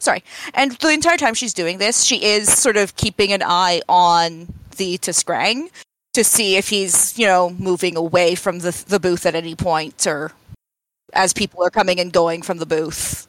[0.00, 0.22] Sorry,
[0.54, 4.52] and the entire time she's doing this, she is sort of keeping an eye on
[4.76, 5.70] the T'skrang
[6.14, 10.06] to see if he's, you know, moving away from the the booth at any point
[10.06, 10.32] or
[11.14, 13.26] as people are coming and going from the booth.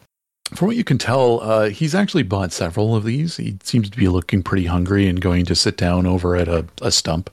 [0.54, 3.38] From what you can tell, uh, he's actually bought several of these.
[3.38, 6.65] He seems to be looking pretty hungry and going to sit down over at a,
[6.82, 7.30] a stump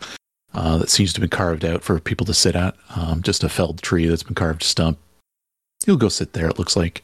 [0.56, 2.74] uh, that seems to be carved out for people to sit at.
[2.96, 4.98] Um, just a felled tree that's been carved to stump.
[5.86, 6.48] You'll go sit there.
[6.48, 7.02] It looks like,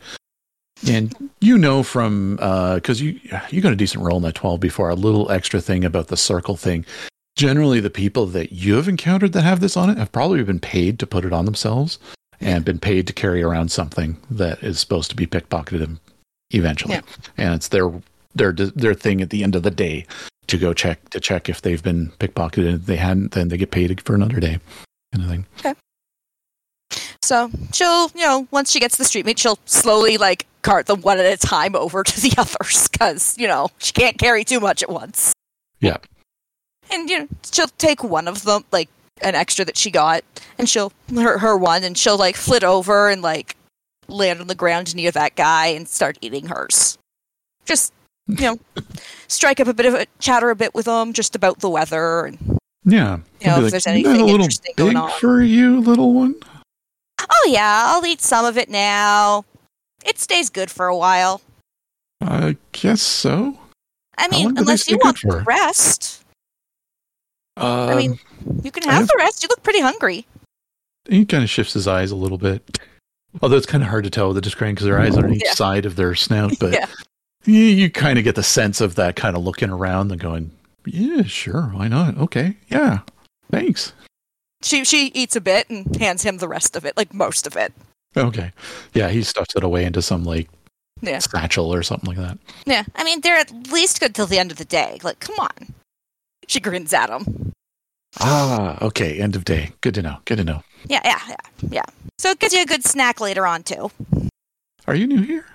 [0.89, 2.37] and you know from
[2.75, 4.89] because you you got a decent roll in that twelve before.
[4.89, 6.85] A little extra thing about the circle thing.
[7.37, 10.61] Generally, the people that you have encountered that have this on it have probably been
[10.61, 11.99] paid to put it on themselves
[12.41, 15.99] and been paid to carry around something that is supposed to be pickpocketed
[16.51, 16.95] eventually.
[16.95, 17.03] Yeah.
[17.37, 17.91] And it's their
[18.35, 20.07] their their thing at the end of the day
[20.49, 22.75] to go check to check if they've been pickpocketed.
[22.75, 24.59] If they hadn't, then they get paid for another day,
[25.13, 25.47] kind of thing.
[25.59, 25.75] Okay.
[27.23, 31.01] So she'll, you know, once she gets the street meat, she'll slowly like cart them
[31.03, 34.61] one at a time over to the others because you know she can't carry too
[34.61, 35.33] much at once.
[35.81, 35.99] Yeah.
[36.91, 38.89] And you know she'll take one of them, like
[39.23, 40.25] an extra that she got,
[40.59, 43.57] and she'll her her one, and she'll like flit over and like
[44.09, 46.99] land on the ground near that guy and start eating hers.
[47.65, 47.93] Just
[48.29, 48.59] you know,
[49.29, 52.27] strike up a bit of a chatter a bit with them just about the weather
[52.27, 53.19] and Yeah.
[53.41, 56.35] You know, if there's anything a little interesting going on." for you, little one.
[57.21, 59.45] oh yeah, I'll eat some of it now.
[60.05, 61.41] It stays good for a while.
[62.21, 63.59] I guess so.
[64.19, 66.25] I mean, long do they unless you want the rest.
[67.57, 68.19] Um, I mean,
[68.63, 69.43] you can have have- the rest.
[69.43, 70.27] You look pretty hungry.
[71.09, 72.79] he kind of shifts his eyes a little bit.
[73.41, 75.35] Although it's kind of hard to tell with the T'skrang because their eyes are on
[75.35, 75.55] each Yeah.
[75.55, 76.87] side of their snout, but Yeah.
[77.45, 80.51] You, you kind of get the sense of that kind of looking around and going,
[80.85, 82.17] "Yeah, sure, why not?
[82.19, 83.01] Okay, yeah,
[83.51, 83.93] thanks."
[84.63, 87.57] She she eats a bit and hands him the rest of it, like most of
[87.57, 87.73] it.
[88.17, 88.53] Okay,
[88.95, 90.49] yeah, he stuffs it away into some like
[91.01, 91.19] Yeah.
[91.19, 92.39] satchel or something like that.
[92.67, 94.99] Yeah, I mean they're at least good till the end of the day.
[95.03, 95.75] Like, come on.
[96.49, 97.53] She grins at him.
[98.21, 99.73] Ah, okay, end of day.
[99.81, 100.19] Good to know.
[100.27, 100.63] Good to know.
[100.87, 101.83] Yeah, yeah, yeah, yeah.
[102.19, 103.91] So it gives you a good snack later on too.
[104.87, 105.47] Are you new here?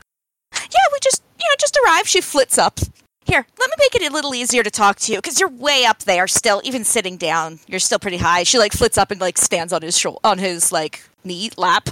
[0.53, 2.07] Yeah, we just know just arrived.
[2.07, 2.79] She flits up.
[3.25, 5.83] Here, let me make it a little easier to talk to you because you're way
[5.85, 6.61] up there still.
[6.63, 8.43] Even sitting down, you're still pretty high.
[8.43, 11.89] She like flits up and like stands on his shoulder, on his like knee lap,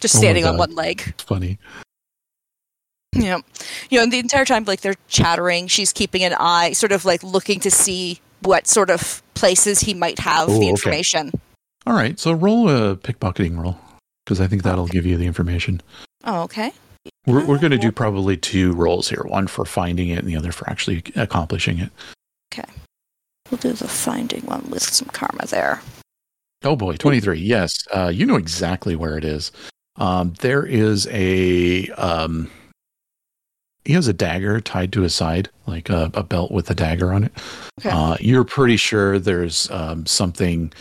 [0.00, 1.14] just Oh standing on one leg.
[1.20, 1.58] Funny.
[3.12, 3.38] Yeah.
[3.90, 7.04] You know, and the entire time, like, they're chattering, she's keeping an eye, sort of
[7.04, 10.68] like looking to see what sort of places he might have Oh, the okay.
[10.68, 11.32] information.
[11.86, 13.78] All right, so roll a pickpocketing roll
[14.24, 15.82] because I think oh, that'll give you the information.
[16.24, 16.72] Oh, okay.
[17.26, 20.36] We're, we're going to do probably two rolls here one for finding it and the
[20.36, 21.90] other for actually accomplishing it.
[22.52, 22.70] Okay.
[23.50, 25.80] We'll do the finding one with some karma there.
[26.62, 27.38] Oh boy, 23.
[27.38, 29.50] Yes, uh, you know exactly where it is.
[29.96, 31.88] Um, there is a.
[31.90, 32.50] Um,
[33.84, 37.12] he has a dagger tied to his side, like a, a belt with a dagger
[37.14, 37.32] on it.
[37.80, 37.90] Okay.
[37.90, 40.72] Uh, you're pretty sure there's um, something.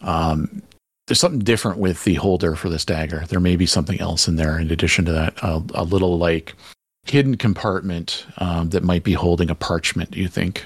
[0.00, 0.62] Um,
[1.10, 3.24] there's something different with the holder for this dagger.
[3.26, 5.34] There may be something else in there in addition to that.
[5.42, 6.54] A, a little like
[7.02, 10.12] hidden compartment um, that might be holding a parchment.
[10.12, 10.64] Do you think?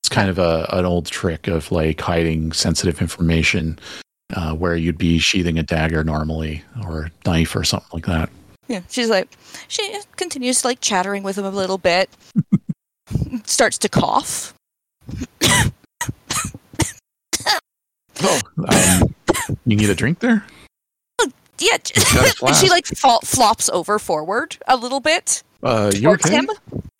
[0.00, 3.76] It's kind of a an old trick of like hiding sensitive information,
[4.36, 8.30] uh, where you'd be sheathing a dagger normally or a knife or something like that.
[8.68, 8.82] Yeah.
[8.88, 12.10] She's like, she continues like chattering with him a little bit,
[13.44, 14.54] starts to cough.
[18.22, 19.13] Oh, um,
[19.66, 20.44] you need a drink there?
[21.58, 21.76] Yeah.
[22.60, 26.34] she like fall, flops over forward a little bit Uh, you okay?
[26.34, 26.50] him.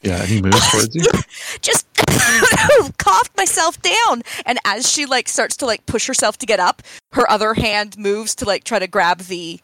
[0.03, 1.03] Yeah, and he moves towards you.
[1.61, 1.87] Just
[2.99, 4.23] coughed myself down.
[4.47, 7.99] And as she like starts to like push herself to get up, her other hand
[7.99, 9.61] moves to like try to grab the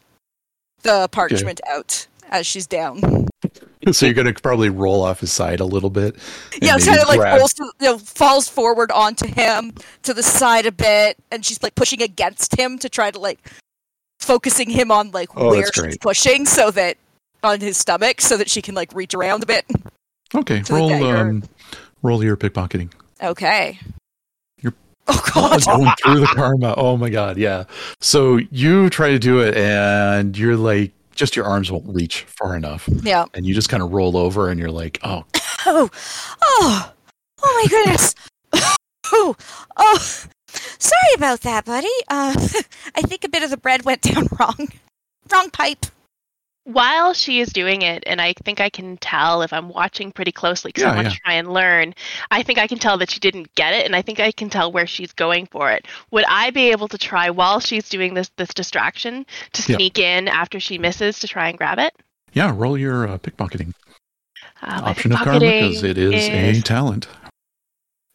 [0.83, 3.27] the parchment out as she's down.
[3.91, 6.15] so you're gonna probably roll off his side a little bit.
[6.61, 9.73] Yeah, kind of like grab- rolls to, you know, falls forward onto him
[10.03, 13.39] to the side a bit, and she's like pushing against him to try to like
[14.19, 16.97] focusing him on like Oh, where she's pushing, so that
[17.43, 19.65] on his stomach, so that she can like reach around a bit.
[20.35, 21.43] Okay, roll um,
[22.03, 22.91] roll your pickpocketing.
[23.23, 23.79] Okay.
[24.61, 24.75] You're-
[25.07, 25.65] Oh Oh, god.
[25.65, 26.73] going through the karma.
[26.77, 27.63] Oh my god, yeah.
[27.99, 32.55] So you try to do it, and you're like, just your arms won't reach far
[32.55, 33.25] enough, Yeah.
[33.35, 35.23] and you just kind of roll over, and you're like, oh,
[35.67, 35.87] Oh.
[36.41, 36.91] Oh.
[37.43, 38.15] Oh my goodness.
[39.13, 39.35] oh.
[39.77, 39.99] Oh.
[40.79, 41.87] Sorry about that, buddy.
[42.07, 42.33] Uh,
[42.95, 44.69] I think a bit of the bread went down wrong.
[45.31, 45.85] Wrong pipe.
[46.63, 50.31] While she is doing it, and I think I can tell if I'm watching pretty
[50.31, 51.13] closely because Yeah, I want yeah.
[51.13, 51.95] to try and learn.
[52.29, 54.49] I think I can tell that she didn't get it, and I think I can
[54.49, 55.87] tell where she's going for it.
[56.11, 59.77] Would I be able to try while she's doing this this distraction to Yeah.
[59.77, 61.93] sneak in after she misses to try and grab it?
[62.33, 63.73] yeah, roll your uh, pickpocketing
[64.61, 67.07] Uh, option of karma because it is, a talent.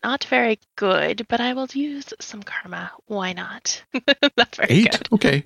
[0.07, 2.93] Not very good, but I will use some karma.
[3.07, 3.83] Why not?
[4.37, 4.91] not very Eight.
[4.93, 5.09] good.
[5.13, 5.45] Okay.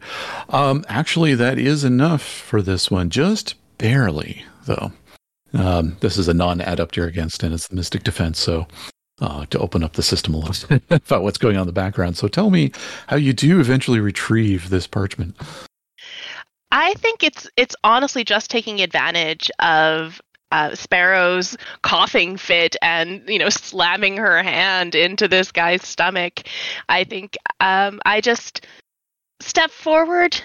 [0.50, 4.92] Um, actually, that is enough for this one, just barely, though.
[5.54, 8.68] Um, this is a non-adept you're against, and it's the Mystic Defense, so
[9.22, 11.72] uh, to open up the system a little bit about what's going on in the
[11.72, 12.18] background.
[12.18, 12.70] So tell me
[13.06, 15.36] how you do eventually retrieve this parchment.
[16.70, 20.20] I think it's it's honestly just taking advantage of
[20.53, 26.42] uh, Sparrow's coughing fit and you know slamming her hand into this guy's stomach.
[26.88, 28.66] I think um, I just
[29.40, 30.40] step forward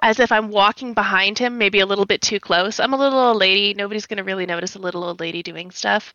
[0.00, 2.78] as if I'm walking behind him, maybe a little bit too close.
[2.80, 3.74] I'm a little old lady.
[3.74, 6.12] Nobody's going to really notice a little old lady doing stuff.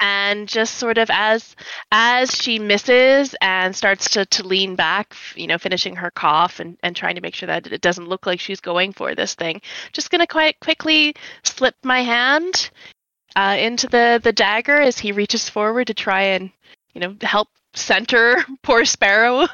[0.00, 1.56] And just sort of as
[1.90, 6.76] as she misses and starts to, to lean back, you know, finishing her cough and,
[6.82, 9.60] and trying to make sure that it doesn't look like she's going for this thing,
[9.92, 11.14] just going to quite quickly
[11.44, 12.70] slip my hand
[13.36, 16.50] uh, into the, the dagger as he reaches forward to try and,
[16.92, 19.48] you know, help center poor Sparrow uh,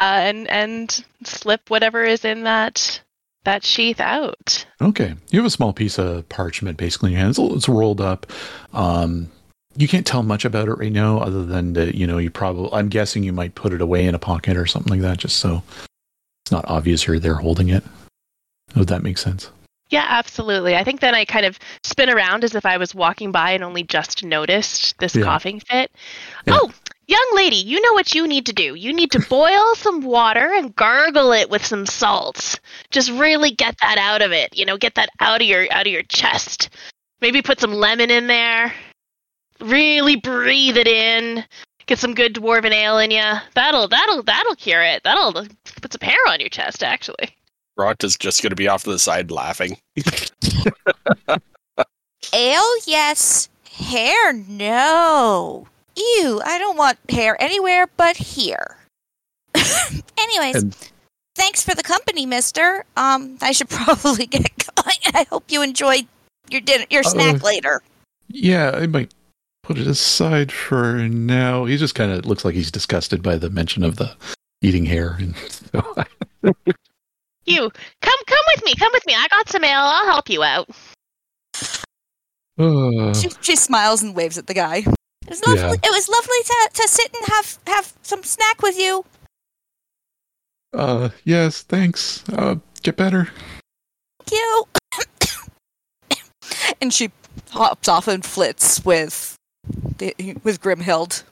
[0.00, 3.02] and and slip whatever is in that
[3.48, 4.66] that sheath out.
[4.82, 5.14] Okay.
[5.30, 7.38] You have a small piece of parchment basically in your hands.
[7.38, 8.26] It's rolled up.
[8.74, 9.30] Um,
[9.74, 12.68] you can't tell much about it right now, other than that, you know, you probably,
[12.72, 15.38] I'm guessing you might put it away in a pocket or something like that, just
[15.38, 15.62] so
[16.44, 17.82] it's not obvious you're there holding it.
[18.76, 19.50] Would that make sense?
[19.88, 20.76] Yeah, absolutely.
[20.76, 23.64] I think then I kind of spin around as if I was walking by and
[23.64, 25.24] only just noticed this Yeah.
[25.24, 25.90] coughing fit.
[26.46, 26.58] Yeah.
[26.60, 26.70] Oh,
[27.08, 28.74] young lady, you know what you need to do.
[28.74, 32.60] You need to boil some water and gargle it with some salts.
[32.90, 34.56] Just really get that out of it.
[34.56, 36.70] You know, get that out of your out of your chest.
[37.20, 38.72] Maybe put some lemon in there.
[39.60, 41.44] Really breathe it in.
[41.86, 43.32] Get some good dwarven ale in you.
[43.54, 45.02] That'll that'll that'll cure it.
[45.02, 47.34] That'll put some hair on your chest actually.
[47.76, 49.78] Rot is just going to be off to the side laughing.
[52.34, 53.48] Ale, yes.
[53.70, 55.68] Hair, no.
[55.98, 58.76] Ew, I don't want hair anywhere but here.
[60.18, 60.76] Anyways, And-
[61.34, 62.84] thanks for the company, mister.
[62.96, 64.46] Um, I should probably get
[64.76, 64.96] going.
[65.14, 66.06] I hope you enjoyed
[66.50, 67.82] your dinner, your snack Uh, later.
[68.28, 69.12] Yeah, I might
[69.62, 71.64] put it aside for now.
[71.64, 74.14] He just kind of looks like he's disgusted by the mention of the
[74.62, 75.16] eating hair.
[75.18, 75.34] And
[75.72, 75.94] so
[77.44, 77.70] You
[78.02, 78.74] come come with me.
[78.76, 79.14] Come with me.
[79.16, 79.80] I got some ale.
[79.80, 80.68] I'll help you out.
[82.58, 84.84] Uh, She, she smiles and waves at the guy.
[85.28, 85.62] It was lovely.
[85.82, 85.90] Yeah.
[85.90, 89.04] It was lovely to, to sit and have have some snack with you.
[90.72, 92.26] uh, yes, thanks.
[92.30, 93.28] Uh, get better.
[94.26, 94.64] Thank you.
[96.80, 97.10] and she
[97.50, 99.36] hops off and flits with
[100.44, 101.22] with Grymhilde.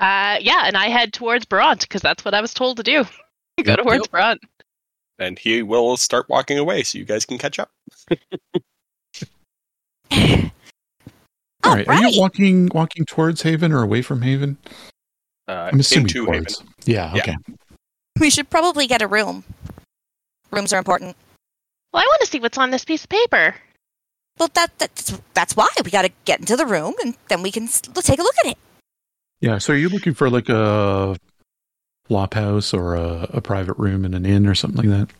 [0.00, 3.04] Uh, yeah, and I head towards Bront because that's what I was told to do.
[3.62, 3.78] Go Yep.
[3.84, 4.10] towards Yep.
[4.10, 4.38] Bront.
[5.20, 7.70] And he will start walking away so you guys can catch up.
[11.64, 11.88] All All right.
[11.88, 14.56] Are you walking walking towards Haven or away from Haven?
[15.48, 16.62] Uh, I'm assuming into towards.
[16.84, 17.12] Yeah.
[17.14, 17.22] Yeah.
[17.22, 17.36] Okay.
[18.20, 19.44] We should probably get a room.
[20.50, 21.16] Rooms are important.
[21.92, 23.54] Well, I want to see what's on this piece of paper.
[24.38, 27.50] Well, that, that's that's why we got to get into the room and then we
[27.50, 28.58] can s- let's take a look at it.
[29.40, 29.58] Yeah.
[29.58, 31.16] So are you looking for like a
[32.06, 35.14] flop house or a, a private room in an inn or something like that?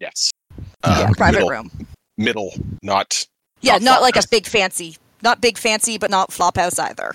[0.00, 0.30] Yes.
[0.58, 1.70] Yeah, Uh, Private middle, room.
[2.18, 2.52] middle,
[2.82, 3.26] not.
[3.62, 7.14] Yeah, Not not like a big fancy, not big fancy, but not flop house either.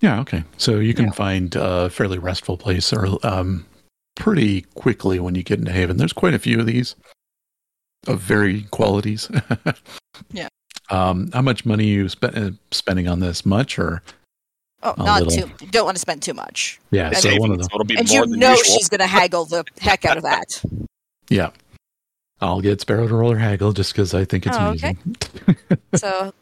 [0.00, 0.20] Yeah.
[0.20, 0.44] Okay.
[0.56, 1.10] So you can Yeah.
[1.12, 3.66] find a fairly restful place or um,
[4.16, 5.96] pretty quickly when you get into Haven.
[5.96, 6.94] There's quite a few of these
[8.06, 9.28] of very qualities.
[10.32, 10.48] Yeah.
[10.90, 13.46] Um, how much money you spe- uh, spending on this?
[13.46, 14.02] Much or
[14.82, 15.48] Oh, A not little.
[15.48, 15.66] too.
[15.66, 16.80] Don't want to spend too much.
[16.90, 17.68] Yeah, It's so one of them.
[17.72, 18.64] it'll be And more you than know usual.
[18.76, 20.62] she's going to haggle the heck out of that.
[21.30, 21.50] Yeah.
[22.40, 24.96] I'll get Sparrow to roll her haggle just because I think it's Oh, okay.
[25.96, 26.32] So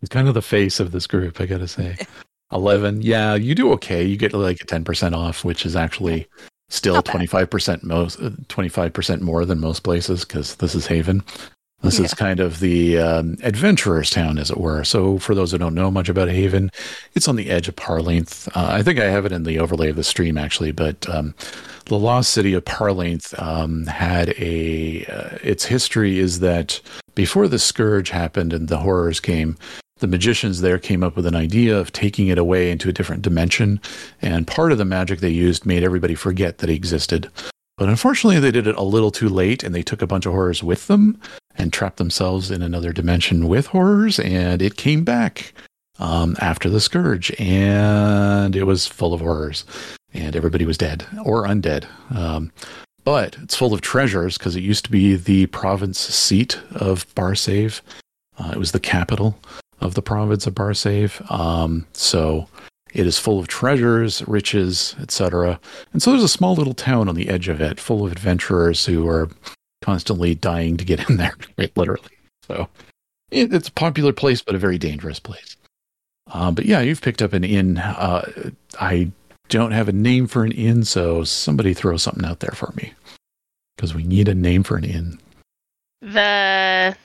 [0.00, 1.96] He's kind of the face of this group, I gotta say.
[2.52, 4.02] Eleven, yeah, you do okay.
[4.02, 6.26] You get like a ten percent off, which is actually
[6.70, 10.86] still twenty five percent most, twenty five percent more than most places because this is
[10.86, 11.22] Haven.
[11.80, 14.82] This is kind of the um, adventurer's town, as it were.
[14.82, 16.72] So, for those who don't know much about Haven,
[17.14, 18.48] it's on the edge of Parlainth.
[18.48, 20.72] Uh, I think I have it in the overlay of the stream, actually.
[20.72, 21.36] But um,
[21.84, 25.06] the lost city of Parlainth um, had a.
[25.06, 26.80] Uh, its history is that
[27.14, 29.56] before the scourge happened and the horrors came,
[29.98, 33.22] the magicians there came up with an idea of taking it away into a different
[33.22, 33.80] dimension.
[34.22, 37.30] And part of the magic they used made everybody forget that it existed.
[37.76, 40.32] But unfortunately, they did it a little too late and they took a bunch of
[40.32, 41.20] horrors with them
[41.54, 44.18] and trapped themselves in another dimension with horrors.
[44.18, 45.52] And it came back
[45.98, 49.64] um, after the scourge and it was full of horrors.
[50.14, 51.86] And everybody was dead or undead.
[52.14, 52.50] Um,
[53.04, 57.80] but it's full of treasures because it used to be the province seat of Barsaive.
[58.38, 59.38] Uh, it was the capital
[59.80, 61.20] of the province of Barsaive.
[61.30, 62.48] Um, so
[62.94, 65.60] it is full of treasures, riches, etc.
[65.92, 68.86] And so there's a small little town on the edge of it, full of adventurers
[68.86, 69.28] who are
[69.82, 72.10] constantly dying to get in there, quite literally.
[72.46, 72.68] So
[73.30, 75.56] it, it's a popular place, but a very dangerous place.
[76.32, 77.78] Um, but yeah, you've picked up an inn.
[77.78, 78.50] Uh,
[78.80, 79.10] I
[79.48, 82.92] don't have a name for an inn, so somebody throw something out there for me
[83.76, 85.18] because we need a name for an inn.
[86.00, 86.96] The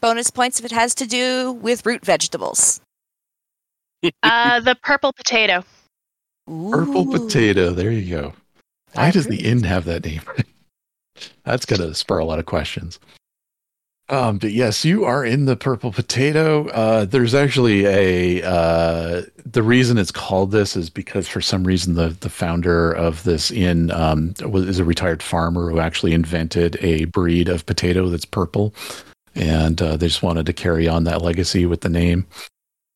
[0.00, 2.80] bonus points if it has to do with root vegetables.
[4.22, 5.64] uh, the purple potato.
[6.46, 7.70] Purple potato.
[7.70, 8.32] There you go.
[8.94, 9.50] Why does the agree.
[9.50, 10.22] inn have that name?
[11.44, 12.98] That's going to spur a lot of questions.
[14.10, 16.68] Um, but yes, you are in the purple potato.
[16.68, 21.94] Uh, there's actually a uh, the reason it's called this is because for some reason
[21.94, 26.78] the the founder of this inn um, was is a retired farmer who actually invented
[26.80, 28.72] a breed of potato that's purple,
[29.38, 32.26] and uh, they just wanted to carry on that legacy with the name.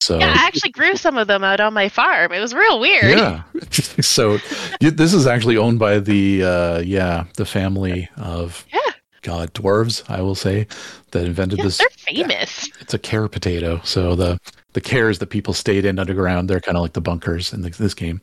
[0.02, 2.32] So Yeah, I actually grew some of them out on my farm.
[2.32, 3.18] It was real weird.
[3.18, 3.42] yeah.
[3.70, 4.38] so
[4.80, 8.80] this is actually owned by the uh, yeah the family of Yeah.
[9.22, 10.02] God dwarves.
[10.10, 10.66] I will say
[11.12, 11.78] that invented Yeah, this.
[11.78, 12.68] they're famous.
[12.80, 13.80] It's a kaer potato.
[13.84, 14.38] So the
[14.72, 16.50] the kaers that people stayed in underground.
[16.50, 18.20] They're kind of like the bunkers in the, this game.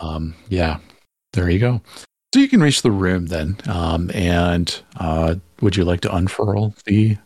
[0.00, 0.78] Um, yeah.
[1.34, 1.82] There you go.
[2.32, 3.56] So you can reach the room then.
[3.68, 7.18] Um, and uh, would you like to unfurl the?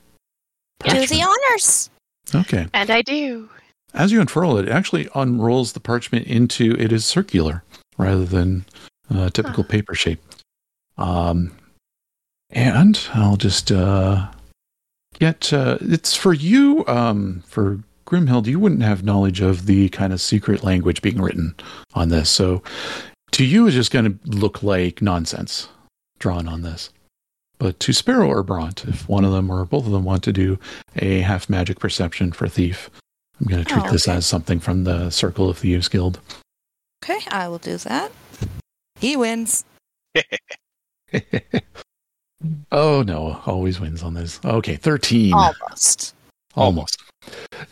[0.84, 1.90] Do the honors.
[2.34, 2.66] Okay.
[2.72, 3.48] And I do.
[3.94, 7.62] As you unfurl it, it actually unrolls the parchment into it is circular
[7.98, 8.64] rather than
[9.10, 10.20] uh, typical paper shape.
[10.96, 11.52] Um,
[12.50, 14.28] and I'll just uh,
[15.18, 18.46] get uh, it's for you um, for Grymhilde.
[18.46, 21.54] You wouldn't have knowledge of the kind of secret language being written
[21.94, 22.62] on this, so
[23.32, 25.68] to you it's just going to look like nonsense
[26.18, 26.90] drawn on this.
[27.62, 30.32] But to Sparrow or Bront, if one of them or both of them want to
[30.32, 30.58] do
[30.96, 32.90] a half magic perception for thief,
[33.38, 36.18] I'm going to treat Oh, this as something from the Circle of Thieves Guild.
[37.04, 38.10] Okay, I will do that.
[38.98, 39.64] He wins.
[42.72, 44.40] oh no, always wins on this.
[44.44, 45.32] Okay, 13.
[45.32, 46.16] Almost.
[46.56, 47.00] Almost.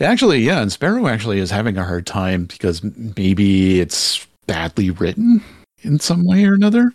[0.00, 2.84] Actually, yeah, and Sparrow actually is having a hard time because
[3.16, 5.42] maybe it's badly written
[5.82, 6.92] in some way or another.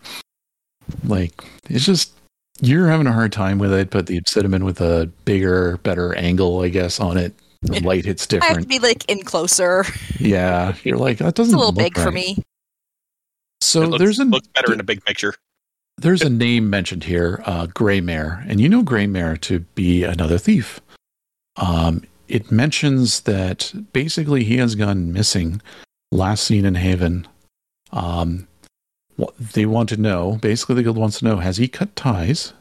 [1.03, 2.14] Like, it's just,
[2.61, 6.61] you're having a hard time with it, but the obsidiman with a bigger, better angle,
[6.61, 7.33] I guess, on it.
[7.61, 8.51] The light hits different.
[8.51, 9.85] I have to be like in closer.
[10.19, 12.37] Yeah, you're like, that doesn't a little look big for me.
[13.61, 15.33] So it looks, there's a looks better in a big picture.
[15.97, 20.37] there's a name mentioned here, uh, Greymare, and you know Gray Mare to be another
[20.37, 20.79] thief.
[21.57, 25.61] Um, it mentions that basically he has gone missing,
[26.11, 27.27] last seen in Haven.
[27.91, 28.47] Um,
[29.15, 32.53] what they want to know, basically, the guild wants to know: has he cut ties,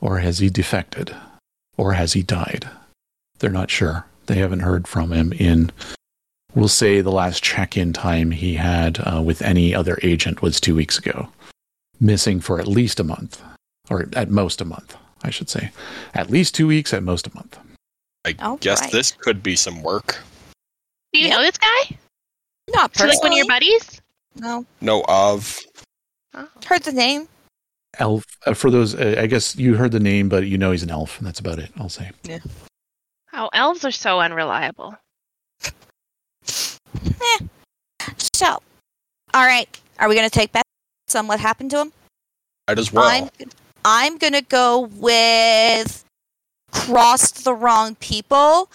[0.00, 1.14] or has he defected,
[1.76, 2.68] or has he died?
[3.38, 4.06] They're not sure.
[4.26, 5.70] They haven't heard from him in.
[6.54, 10.74] We'll say the last check-in time he had uh, with any other agent was two
[10.74, 11.28] weeks ago
[12.00, 13.40] missing for at least a month,
[13.88, 15.70] or at most a month, I should say.
[16.14, 17.56] At least two weeks, at most a month.
[18.26, 18.90] I All guess right.
[18.92, 20.18] this could be some work.
[21.12, 21.36] Do you Yep.
[21.36, 21.96] know this guy?
[22.74, 24.00] Not Is he like one of your buddies?
[24.36, 24.66] No.
[24.80, 25.58] Know of.
[26.34, 26.48] Oh.
[26.66, 27.28] Heard the name.
[27.98, 30.82] Elf, uh, for those, uh, I guess you heard the name, but you know he's
[30.82, 32.10] an elf, and that's about it, I'll say.
[33.34, 34.96] Oh, elves are so unreliable.
[37.20, 37.46] Eh.
[38.34, 38.58] So,
[39.32, 39.68] all right.
[39.98, 40.64] Are we going to take bets
[41.14, 41.92] on what happened to him?
[42.68, 43.04] Might as well.
[43.04, 43.30] I'm
[43.84, 46.04] I'm going to go with
[46.72, 48.70] crossed the wrong people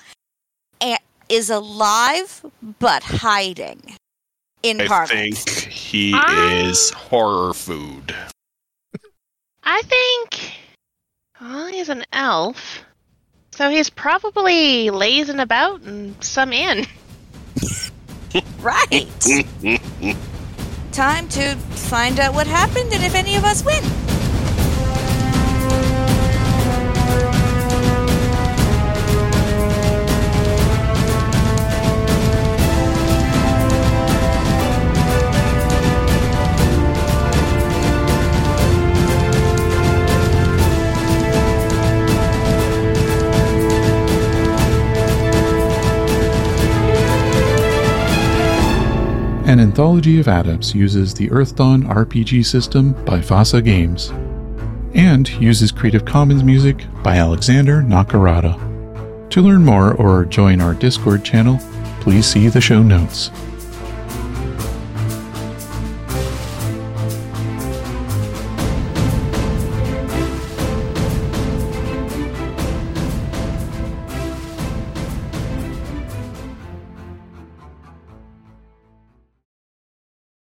[0.80, 1.00] and
[1.30, 2.46] is alive
[2.80, 3.96] but hiding.
[4.64, 5.38] In I Parlainth.
[5.44, 6.48] think he Ah.
[6.50, 8.14] is horror food.
[9.64, 10.54] I think.
[11.42, 12.80] Well, he's an elf.
[13.52, 16.86] So he's probably lazing about in some inn.
[18.60, 19.08] Right.
[20.92, 23.84] Time to find out what happened and if any of us win.
[49.48, 54.10] An anthology of adepts uses the Earthdawn RPG system by FASA Games
[54.94, 58.60] and uses Creative Commons music by Alexander Nakarada.
[59.30, 61.62] To learn more or join our Discord channel,
[62.02, 63.32] please see the show notes.